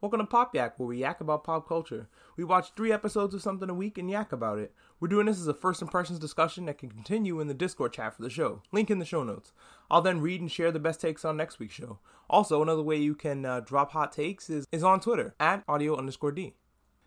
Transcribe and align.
Welcome 0.00 0.20
to 0.20 0.26
Pop 0.26 0.54
Yak, 0.54 0.78
where 0.78 0.86
we 0.86 0.98
yak 0.98 1.20
about 1.20 1.42
pop 1.42 1.66
culture. 1.66 2.08
We 2.36 2.44
watch 2.44 2.70
three 2.76 2.92
episodes 2.92 3.34
of 3.34 3.42
something 3.42 3.68
a 3.68 3.74
week 3.74 3.98
and 3.98 4.08
yak 4.08 4.30
about 4.30 4.60
it. 4.60 4.72
We're 5.00 5.08
doing 5.08 5.26
this 5.26 5.40
as 5.40 5.48
a 5.48 5.54
first 5.54 5.82
impressions 5.82 6.20
discussion 6.20 6.66
that 6.66 6.78
can 6.78 6.88
continue 6.88 7.40
in 7.40 7.48
the 7.48 7.52
Discord 7.52 7.94
chat 7.94 8.14
for 8.14 8.22
the 8.22 8.30
show. 8.30 8.62
Link 8.70 8.92
in 8.92 9.00
the 9.00 9.04
show 9.04 9.24
notes. 9.24 9.52
I'll 9.90 10.00
then 10.00 10.20
read 10.20 10.40
and 10.40 10.52
share 10.52 10.70
the 10.70 10.78
best 10.78 11.00
takes 11.00 11.24
on 11.24 11.36
next 11.36 11.58
week's 11.58 11.74
show. 11.74 11.98
Also, 12.30 12.62
another 12.62 12.84
way 12.84 12.96
you 12.96 13.16
can 13.16 13.44
uh, 13.44 13.58
drop 13.58 13.90
hot 13.90 14.12
takes 14.12 14.48
is, 14.48 14.68
is 14.70 14.84
on 14.84 15.00
Twitter, 15.00 15.34
at 15.40 15.64
audio 15.66 15.96
underscore 15.96 16.30
D. 16.30 16.54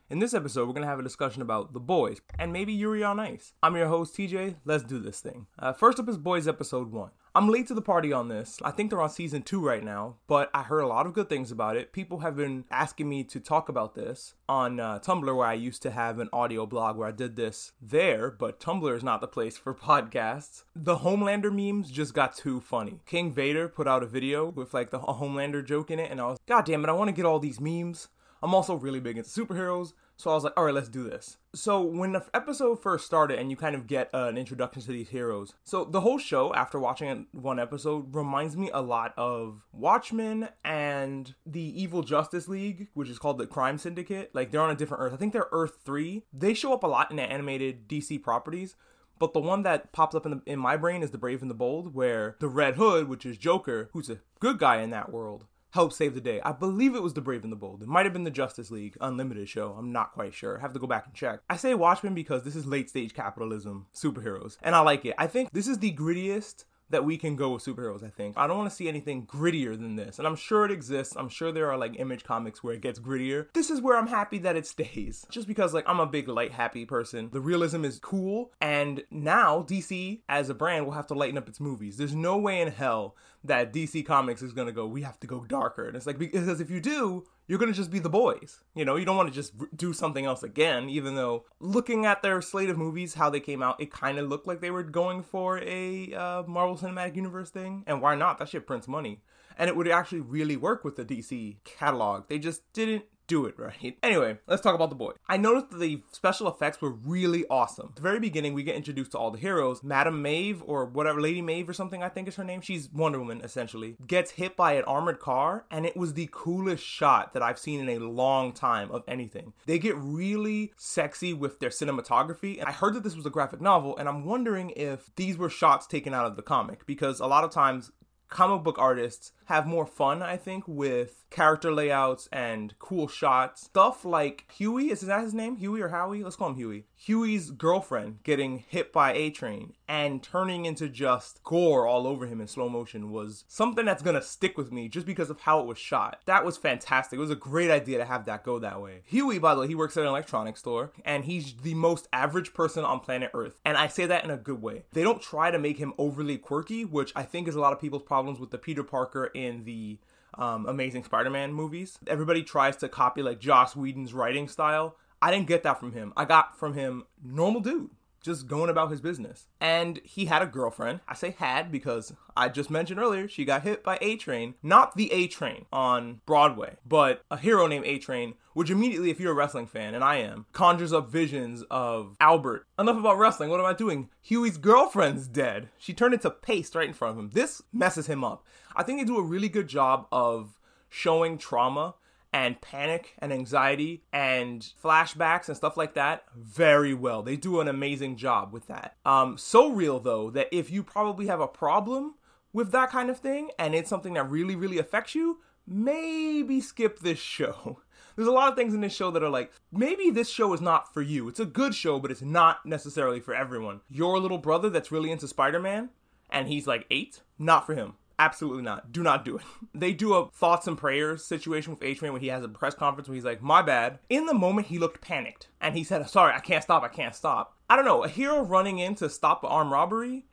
In 0.09 0.19
this 0.19 0.33
episode, 0.33 0.67
we're 0.67 0.73
going 0.73 0.81
to 0.81 0.89
have 0.89 0.99
a 0.99 1.03
discussion 1.03 1.41
about 1.41 1.71
The 1.71 1.79
Boys 1.79 2.19
and 2.37 2.51
maybe 2.51 2.73
Yuri 2.73 3.05
on 3.05 3.21
Ice. 3.21 3.53
I'm 3.63 3.77
your 3.77 3.87
host, 3.87 4.17
TJ. 4.17 4.55
Let's 4.65 4.83
do 4.83 4.99
this 4.99 5.21
thing. 5.21 5.47
Uh, 5.57 5.71
first 5.71 5.97
up 5.97 6.09
is 6.09 6.17
Boys 6.17 6.45
Episode 6.45 6.91
1. 6.91 7.11
I'm 7.33 7.47
late 7.47 7.67
to 7.67 7.73
the 7.73 7.81
party 7.81 8.11
on 8.11 8.27
this. 8.27 8.59
I 8.61 8.71
think 8.71 8.89
they're 8.89 9.01
on 9.01 9.09
season 9.09 9.43
2 9.43 9.65
right 9.65 9.83
now, 9.83 10.17
but 10.27 10.49
I 10.53 10.63
heard 10.63 10.81
a 10.81 10.87
lot 10.87 11.05
of 11.05 11.13
good 11.13 11.29
things 11.29 11.49
about 11.49 11.77
it. 11.77 11.93
People 11.93 12.19
have 12.19 12.35
been 12.35 12.65
asking 12.69 13.07
me 13.07 13.23
to 13.23 13.39
talk 13.39 13.69
about 13.69 13.95
this 13.95 14.33
on 14.49 14.81
uh, 14.81 14.99
Tumblr, 14.99 15.33
where 15.33 15.47
I 15.47 15.53
used 15.53 15.81
to 15.83 15.91
have 15.91 16.19
an 16.19 16.27
audio 16.33 16.65
blog 16.65 16.97
where 16.97 17.07
I 17.07 17.11
did 17.11 17.37
this 17.37 17.71
there, 17.81 18.31
but 18.31 18.59
Tumblr 18.59 18.93
is 18.93 19.01
not 19.01 19.21
the 19.21 19.29
place 19.29 19.57
for 19.57 19.73
podcasts. 19.73 20.65
The 20.75 20.97
Homelander 20.97 21.53
memes 21.53 21.89
just 21.89 22.13
got 22.13 22.35
too 22.35 22.59
funny. 22.59 22.99
King 23.05 23.31
Vader 23.31 23.69
put 23.69 23.87
out 23.87 24.03
a 24.03 24.07
video 24.07 24.49
with 24.49 24.73
like 24.73 24.89
the 24.89 24.99
Homelander 24.99 25.65
joke 25.65 25.89
in 25.89 25.99
it, 25.99 26.11
and 26.11 26.19
I 26.19 26.25
was, 26.25 26.39
God 26.45 26.65
damn 26.65 26.83
it, 26.83 26.89
I 26.89 26.93
want 26.93 27.07
to 27.07 27.15
get 27.15 27.25
all 27.25 27.39
these 27.39 27.61
memes. 27.61 28.09
I'm 28.43 28.53
also 28.53 28.75
really 28.75 28.99
big 28.99 29.17
into 29.17 29.29
superheroes, 29.29 29.93
so 30.21 30.29
I 30.29 30.35
was 30.35 30.43
like, 30.43 30.53
all 30.55 30.65
right, 30.65 30.73
let's 30.73 30.87
do 30.87 31.03
this. 31.03 31.37
So 31.55 31.81
when 31.81 32.11
the 32.11 32.23
episode 32.31 32.83
first 32.83 33.07
started 33.07 33.39
and 33.39 33.49
you 33.49 33.57
kind 33.57 33.73
of 33.73 33.87
get 33.87 34.11
uh, 34.13 34.27
an 34.27 34.37
introduction 34.37 34.83
to 34.83 34.91
these 34.91 35.09
heroes, 35.09 35.53
so 35.63 35.83
the 35.83 36.01
whole 36.01 36.19
show 36.19 36.53
after 36.53 36.79
watching 36.79 37.25
one 37.31 37.59
episode 37.59 38.13
reminds 38.13 38.55
me 38.55 38.69
a 38.71 38.81
lot 38.81 39.15
of 39.17 39.63
Watchmen 39.73 40.49
and 40.63 41.33
the 41.43 41.81
Evil 41.81 42.03
Justice 42.03 42.47
League, 42.47 42.89
which 42.93 43.09
is 43.09 43.17
called 43.17 43.39
the 43.39 43.47
Crime 43.47 43.79
Syndicate. 43.79 44.29
Like 44.35 44.51
they're 44.51 44.61
on 44.61 44.69
a 44.69 44.75
different 44.75 45.01
Earth. 45.01 45.13
I 45.13 45.17
think 45.17 45.33
they're 45.33 45.49
Earth 45.51 45.79
three. 45.83 46.23
They 46.31 46.53
show 46.53 46.71
up 46.71 46.83
a 46.83 46.87
lot 46.87 47.09
in 47.09 47.17
the 47.17 47.23
animated 47.23 47.87
DC 47.87 48.21
properties. 48.21 48.75
But 49.17 49.33
the 49.33 49.39
one 49.39 49.61
that 49.63 49.91
pops 49.91 50.15
up 50.15 50.25
in, 50.25 50.31
the, 50.31 50.41
in 50.47 50.57
my 50.57 50.77
brain 50.77 51.03
is 51.03 51.11
the 51.11 51.17
Brave 51.19 51.43
and 51.43 51.51
the 51.51 51.55
Bold, 51.55 51.93
where 51.93 52.37
the 52.39 52.47
Red 52.47 52.75
Hood, 52.75 53.07
which 53.07 53.23
is 53.23 53.37
Joker, 53.37 53.91
who's 53.93 54.09
a 54.09 54.19
good 54.39 54.57
guy 54.57 54.81
in 54.81 54.89
that 54.89 55.11
world, 55.11 55.45
help 55.71 55.93
save 55.93 56.13
the 56.13 56.21
day. 56.21 56.41
I 56.43 56.51
believe 56.51 56.95
it 56.95 57.03
was 57.03 57.13
The 57.13 57.21
Brave 57.21 57.43
and 57.43 57.51
the 57.51 57.57
Bold. 57.57 57.81
It 57.81 57.87
might 57.87 58.05
have 58.05 58.13
been 58.13 58.23
the 58.23 58.31
Justice 58.31 58.71
League 58.71 58.97
Unlimited 59.01 59.49
show. 59.49 59.75
I'm 59.77 59.91
not 59.91 60.13
quite 60.13 60.33
sure. 60.33 60.57
I 60.57 60.61
have 60.61 60.73
to 60.73 60.79
go 60.79 60.87
back 60.87 61.05
and 61.05 61.15
check. 61.15 61.41
I 61.49 61.57
say 61.57 61.73
Watchmen 61.73 62.13
because 62.13 62.43
this 62.43 62.55
is 62.55 62.65
late 62.65 62.89
stage 62.89 63.13
capitalism 63.13 63.87
superheroes, 63.95 64.57
and 64.61 64.75
I 64.75 64.81
like 64.81 65.05
it. 65.05 65.15
I 65.17 65.27
think 65.27 65.51
this 65.51 65.67
is 65.67 65.79
the 65.79 65.93
grittiest 65.93 66.65
that 66.91 67.05
we 67.05 67.17
can 67.17 67.35
go 67.35 67.51
with 67.51 67.65
superheroes, 67.65 68.03
I 68.03 68.09
think. 68.09 68.37
I 68.37 68.45
don't 68.45 68.57
want 68.57 68.69
to 68.69 68.75
see 68.75 68.87
anything 68.87 69.25
grittier 69.25 69.71
than 69.71 69.95
this. 69.95 70.19
And 70.19 70.27
I'm 70.27 70.35
sure 70.35 70.65
it 70.65 70.71
exists. 70.71 71.15
I'm 71.15 71.29
sure 71.29 71.51
there 71.51 71.71
are 71.71 71.77
like 71.77 71.99
image 71.99 72.23
comics 72.23 72.63
where 72.63 72.73
it 72.73 72.81
gets 72.81 72.99
grittier. 72.99 73.47
This 73.53 73.69
is 73.69 73.81
where 73.81 73.97
I'm 73.97 74.07
happy 74.07 74.37
that 74.39 74.55
it 74.55 74.67
stays. 74.67 75.25
Just 75.31 75.47
because 75.47 75.73
like 75.73 75.85
I'm 75.87 75.99
a 75.99 76.05
big 76.05 76.27
light 76.27 76.51
happy 76.51 76.85
person. 76.85 77.29
The 77.31 77.41
realism 77.41 77.83
is 77.83 77.99
cool. 77.99 78.51
And 78.61 79.03
now 79.09 79.63
DC 79.63 80.21
as 80.29 80.49
a 80.49 80.53
brand 80.53 80.85
will 80.85 80.93
have 80.93 81.07
to 81.07 81.13
lighten 81.13 81.37
up 81.37 81.49
its 81.49 81.59
movies. 81.59 81.97
There's 81.97 82.15
no 82.15 82.37
way 82.37 82.61
in 82.61 82.67
hell 82.67 83.15
that 83.43 83.73
DC 83.73 84.05
Comics 84.05 84.41
is 84.41 84.53
gonna 84.53 84.71
go, 84.71 84.85
we 84.85 85.01
have 85.01 85.19
to 85.21 85.27
go 85.27 85.45
darker. 85.45 85.87
And 85.87 85.95
it's 85.95 86.05
like 86.05 86.17
because 86.17 86.59
if 86.59 86.69
you 86.69 86.79
do, 86.79 87.25
you're 87.51 87.59
going 87.59 87.69
to 87.69 87.75
just 87.75 87.91
be 87.91 87.99
the 87.99 88.09
boys. 88.09 88.63
You 88.75 88.85
know, 88.85 88.95
you 88.95 89.03
don't 89.03 89.17
want 89.17 89.27
to 89.27 89.35
just 89.35 89.51
do 89.75 89.91
something 89.91 90.25
else 90.25 90.41
again, 90.41 90.89
even 90.89 91.15
though 91.15 91.43
looking 91.59 92.05
at 92.05 92.21
their 92.21 92.41
slate 92.41 92.69
of 92.69 92.77
movies, 92.77 93.15
how 93.15 93.29
they 93.29 93.41
came 93.41 93.61
out, 93.61 93.81
it 93.81 93.91
kind 93.91 94.17
of 94.17 94.29
looked 94.29 94.47
like 94.47 94.61
they 94.61 94.71
were 94.71 94.83
going 94.83 95.21
for 95.21 95.59
a 95.59 96.13
uh, 96.13 96.43
Marvel 96.43 96.77
Cinematic 96.77 97.17
Universe 97.17 97.49
thing. 97.49 97.83
And 97.87 98.01
why 98.01 98.15
not? 98.15 98.37
That 98.37 98.47
shit 98.47 98.65
prints 98.65 98.87
money. 98.87 99.19
And 99.57 99.67
it 99.67 99.75
would 99.75 99.89
actually 99.89 100.21
really 100.21 100.55
work 100.55 100.85
with 100.85 100.95
the 100.95 101.03
DC 101.03 101.57
catalog. 101.65 102.29
They 102.29 102.39
just 102.39 102.61
didn't 102.71 103.03
do 103.31 103.45
it 103.45 103.57
right. 103.57 103.97
Anyway, 104.03 104.37
let's 104.45 104.61
talk 104.61 104.75
about 104.75 104.89
the 104.89 104.95
boy. 104.95 105.13
I 105.25 105.37
noticed 105.37 105.69
that 105.69 105.79
the 105.79 106.01
special 106.11 106.49
effects 106.49 106.81
were 106.81 106.89
really 106.89 107.45
awesome. 107.49 107.87
At 107.91 107.95
the 107.95 108.01
very 108.01 108.19
beginning, 108.19 108.53
we 108.53 108.63
get 108.63 108.75
introduced 108.75 109.13
to 109.13 109.17
all 109.17 109.31
the 109.31 109.39
heroes. 109.39 109.81
Madame 109.81 110.21
Maeve, 110.21 110.61
or 110.65 110.83
whatever, 110.83 111.21
Lady 111.21 111.41
Maeve 111.41 111.69
or 111.69 111.73
something, 111.73 112.03
I 112.03 112.09
think 112.09 112.27
is 112.27 112.35
her 112.35 112.43
name. 112.43 112.59
She's 112.59 112.89
Wonder 112.91 113.19
Woman, 113.19 113.39
essentially. 113.41 113.95
Gets 114.05 114.31
hit 114.31 114.57
by 114.57 114.73
an 114.73 114.83
armored 114.83 115.21
car, 115.21 115.63
and 115.71 115.85
it 115.85 115.95
was 115.95 116.13
the 116.13 116.27
coolest 116.33 116.83
shot 116.83 117.31
that 117.31 117.41
I've 117.41 117.57
seen 117.57 117.79
in 117.79 117.87
a 117.87 118.03
long 118.05 118.51
time 118.51 118.91
of 118.91 119.05
anything. 119.07 119.53
They 119.65 119.79
get 119.79 119.95
really 119.95 120.73
sexy 120.75 121.33
with 121.33 121.61
their 121.61 121.69
cinematography. 121.69 122.59
And 122.59 122.67
I 122.67 122.73
heard 122.73 122.95
that 122.95 123.03
this 123.03 123.15
was 123.15 123.25
a 123.25 123.29
graphic 123.29 123.61
novel, 123.61 123.95
and 123.95 124.09
I'm 124.09 124.25
wondering 124.25 124.71
if 124.71 125.09
these 125.15 125.37
were 125.37 125.49
shots 125.49 125.87
taken 125.87 126.13
out 126.13 126.25
of 126.25 126.35
the 126.35 126.41
comic, 126.41 126.85
because 126.85 127.21
a 127.21 127.27
lot 127.27 127.45
of 127.45 127.51
times 127.51 127.93
comic 128.31 128.63
book 128.63 128.79
artists 128.79 129.33
have 129.45 129.67
more 129.67 129.85
fun, 129.85 130.21
I 130.23 130.37
think, 130.37 130.63
with 130.65 131.25
character 131.29 131.73
layouts 131.73 132.29
and 132.31 132.73
cool 132.79 133.07
shots. 133.07 133.63
Stuff 133.63 134.05
like 134.05 134.45
Huey, 134.55 134.89
is 134.89 135.01
that 135.01 135.23
his 135.23 135.33
name? 135.33 135.57
Huey 135.57 135.81
or 135.81 135.89
Howie? 135.89 136.23
Let's 136.23 136.37
call 136.37 136.49
him 136.49 136.55
Huey. 136.55 136.85
Huey's 136.95 137.51
girlfriend 137.51 138.23
getting 138.23 138.59
hit 138.59 138.93
by 138.93 139.13
a 139.13 139.29
train 139.29 139.73
and 139.87 140.23
turning 140.23 140.65
into 140.65 140.87
just 140.87 141.43
gore 141.43 141.85
all 141.85 142.07
over 142.07 142.27
him 142.27 142.39
in 142.39 142.47
slow 142.47 142.69
motion 142.69 143.11
was 143.11 143.43
something 143.47 143.85
that's 143.85 144.03
gonna 144.03 144.21
stick 144.21 144.57
with 144.57 144.71
me 144.71 144.87
just 144.87 145.05
because 145.05 145.29
of 145.29 145.41
how 145.41 145.59
it 145.59 145.65
was 145.65 145.77
shot. 145.77 146.21
That 146.25 146.45
was 146.45 146.57
fantastic. 146.57 147.17
It 147.17 147.21
was 147.21 147.31
a 147.31 147.35
great 147.35 147.71
idea 147.71 147.97
to 147.97 148.05
have 148.05 148.25
that 148.25 148.43
go 148.43 148.59
that 148.59 148.81
way. 148.81 149.01
Huey, 149.05 149.39
by 149.39 149.53
the 149.53 149.61
way, 149.61 149.67
he 149.67 149.75
works 149.75 149.97
at 149.97 150.03
an 150.03 150.09
electronics 150.09 150.59
store 150.61 150.91
and 151.03 151.25
he's 151.25 151.55
the 151.55 151.73
most 151.73 152.07
average 152.13 152.53
person 152.53 152.85
on 152.85 153.01
planet 153.01 153.31
Earth. 153.33 153.59
And 153.65 153.77
I 153.77 153.87
say 153.87 154.05
that 154.05 154.23
in 154.23 154.29
a 154.29 154.37
good 154.37 154.61
way. 154.61 154.85
They 154.93 155.03
don't 155.03 155.21
try 155.21 155.51
to 155.51 155.59
make 155.59 155.77
him 155.77 155.93
overly 155.97 156.37
quirky, 156.37 156.85
which 156.85 157.11
I 157.15 157.23
think 157.23 157.47
is 157.49 157.55
a 157.55 157.59
lot 157.59 157.73
of 157.73 157.81
people's 157.81 158.03
problems 158.21 158.39
with 158.39 158.51
the 158.51 158.57
Peter 158.59 158.83
Parker 158.83 159.25
in 159.33 159.63
the 159.63 159.97
um, 160.37 160.67
Amazing 160.67 161.03
Spider-Man 161.05 161.53
movies. 161.53 161.97
Everybody 162.05 162.43
tries 162.43 162.75
to 162.77 162.87
copy 162.87 163.23
like 163.23 163.39
Joss 163.39 163.75
Whedon's 163.75 164.13
writing 164.13 164.47
style. 164.47 164.95
I 165.23 165.31
didn't 165.31 165.47
get 165.47 165.63
that 165.63 165.79
from 165.79 165.93
him. 165.93 166.13
I 166.15 166.25
got 166.25 166.55
from 166.55 166.75
him 166.75 167.05
normal 167.23 167.61
dude 167.61 167.89
just 168.21 168.47
going 168.47 168.69
about 168.69 168.91
his 168.91 169.01
business. 169.01 169.47
And 169.59 169.99
he 170.03 170.25
had 170.25 170.41
a 170.41 170.47
girlfriend. 170.47 171.01
I 171.07 171.13
say 171.13 171.35
had 171.37 171.71
because 171.71 172.13
I 172.35 172.49
just 172.49 172.69
mentioned 172.69 172.99
earlier 172.99 173.27
she 173.27 173.45
got 173.45 173.63
hit 173.63 173.83
by 173.83 173.97
A 174.01 174.15
Train, 174.17 174.55
not 174.61 174.95
the 174.95 175.11
A 175.11 175.27
Train 175.27 175.65
on 175.71 176.21
Broadway, 176.25 176.77
but 176.85 177.23
a 177.29 177.37
hero 177.37 177.67
named 177.67 177.85
A 177.85 177.97
Train, 177.97 178.35
which 178.53 178.69
immediately, 178.69 179.09
if 179.09 179.19
you're 179.19 179.31
a 179.31 179.35
wrestling 179.35 179.67
fan, 179.67 179.95
and 179.95 180.03
I 180.03 180.17
am, 180.17 180.45
conjures 180.51 180.93
up 180.93 181.09
visions 181.09 181.63
of 181.71 182.15
Albert. 182.19 182.67
Enough 182.77 182.97
about 182.97 183.17
wrestling. 183.17 183.49
What 183.49 183.59
am 183.59 183.65
I 183.65 183.73
doing? 183.73 184.09
Huey's 184.21 184.57
girlfriend's 184.57 185.27
dead. 185.27 185.69
She 185.77 185.93
turned 185.93 186.13
into 186.13 186.29
paste 186.29 186.75
right 186.75 186.87
in 186.87 186.93
front 186.93 187.17
of 187.17 187.19
him. 187.19 187.29
This 187.33 187.61
messes 187.71 188.07
him 188.07 188.23
up. 188.23 188.45
I 188.75 188.83
think 188.83 188.99
they 188.99 189.05
do 189.05 189.17
a 189.17 189.23
really 189.23 189.49
good 189.49 189.67
job 189.67 190.07
of 190.11 190.59
showing 190.89 191.37
trauma 191.37 191.95
and 192.33 192.61
panic 192.61 193.13
and 193.19 193.33
anxiety 193.33 194.03
and 194.13 194.73
flashbacks 194.81 195.47
and 195.47 195.57
stuff 195.57 195.75
like 195.75 195.93
that 195.95 196.23
very 196.35 196.93
well. 196.93 197.21
They 197.21 197.35
do 197.35 197.59
an 197.59 197.67
amazing 197.67 198.15
job 198.15 198.53
with 198.53 198.67
that. 198.67 198.95
Um, 199.05 199.37
so 199.37 199.69
real 199.71 199.99
though 199.99 200.29
that 200.31 200.47
if 200.51 200.71
you 200.71 200.83
probably 200.83 201.27
have 201.27 201.41
a 201.41 201.47
problem 201.47 202.15
with 202.53 202.71
that 202.71 202.89
kind 202.89 203.09
of 203.09 203.19
thing 203.19 203.49
and 203.59 203.75
it's 203.75 203.89
something 203.89 204.13
that 204.13 204.29
really, 204.29 204.55
really 204.55 204.77
affects 204.77 205.15
you, 205.15 205.39
maybe 205.67 206.61
skip 206.61 206.99
this 206.99 207.19
show. 207.19 207.79
There's 208.15 208.27
a 208.27 208.31
lot 208.31 208.49
of 208.49 208.57
things 208.57 208.73
in 208.73 208.81
this 208.81 208.93
show 208.93 209.09
that 209.11 209.23
are 209.23 209.29
like, 209.29 209.51
maybe 209.71 210.09
this 210.09 210.29
show 210.29 210.53
is 210.53 210.61
not 210.61 210.93
for 210.93 211.01
you. 211.01 211.29
It's 211.29 211.39
a 211.39 211.45
good 211.45 211.73
show, 211.73 211.97
but 211.97 212.11
it's 212.11 212.21
not 212.21 212.65
necessarily 212.65 213.19
for 213.21 213.33
everyone. 213.33 213.81
Your 213.89 214.19
little 214.19 214.37
brother 214.37 214.69
that's 214.69 214.91
really 214.91 215.11
into 215.11 215.27
Spider 215.27 215.59
Man 215.59 215.89
and 216.29 216.47
he's 216.47 216.67
like 216.67 216.85
eight, 216.91 217.21
not 217.37 217.65
for 217.65 217.75
him. 217.75 217.93
Absolutely 218.21 218.61
not. 218.61 218.91
Do 218.91 219.01
not 219.01 219.25
do 219.25 219.37
it. 219.37 219.43
They 219.73 219.93
do 219.93 220.13
a 220.13 220.29
thoughts 220.29 220.67
and 220.67 220.77
prayers 220.77 221.23
situation 221.25 221.71
with 221.71 221.79
Train 221.97 222.13
when 222.13 222.21
he 222.21 222.27
has 222.27 222.43
a 222.43 222.49
press 222.49 222.75
conference 222.75 223.07
where 223.07 223.15
he's 223.15 223.25
like, 223.25 223.41
My 223.41 223.63
bad. 223.63 223.97
In 224.09 224.27
the 224.27 224.33
moment, 224.33 224.67
he 224.67 224.77
looked 224.77 225.01
panicked 225.01 225.47
and 225.59 225.75
he 225.75 225.83
said, 225.83 226.07
Sorry, 226.07 226.31
I 226.35 226.39
can't 226.39 226.63
stop. 226.63 226.83
I 226.83 226.87
can't 226.87 227.15
stop. 227.15 227.57
I 227.67 227.75
don't 227.75 227.85
know. 227.85 228.03
A 228.03 228.07
hero 228.07 228.41
running 228.41 228.77
in 228.77 228.93
to 228.95 229.09
stop 229.09 229.43
an 229.43 229.49
armed 229.49 229.71
robbery, 229.71 230.25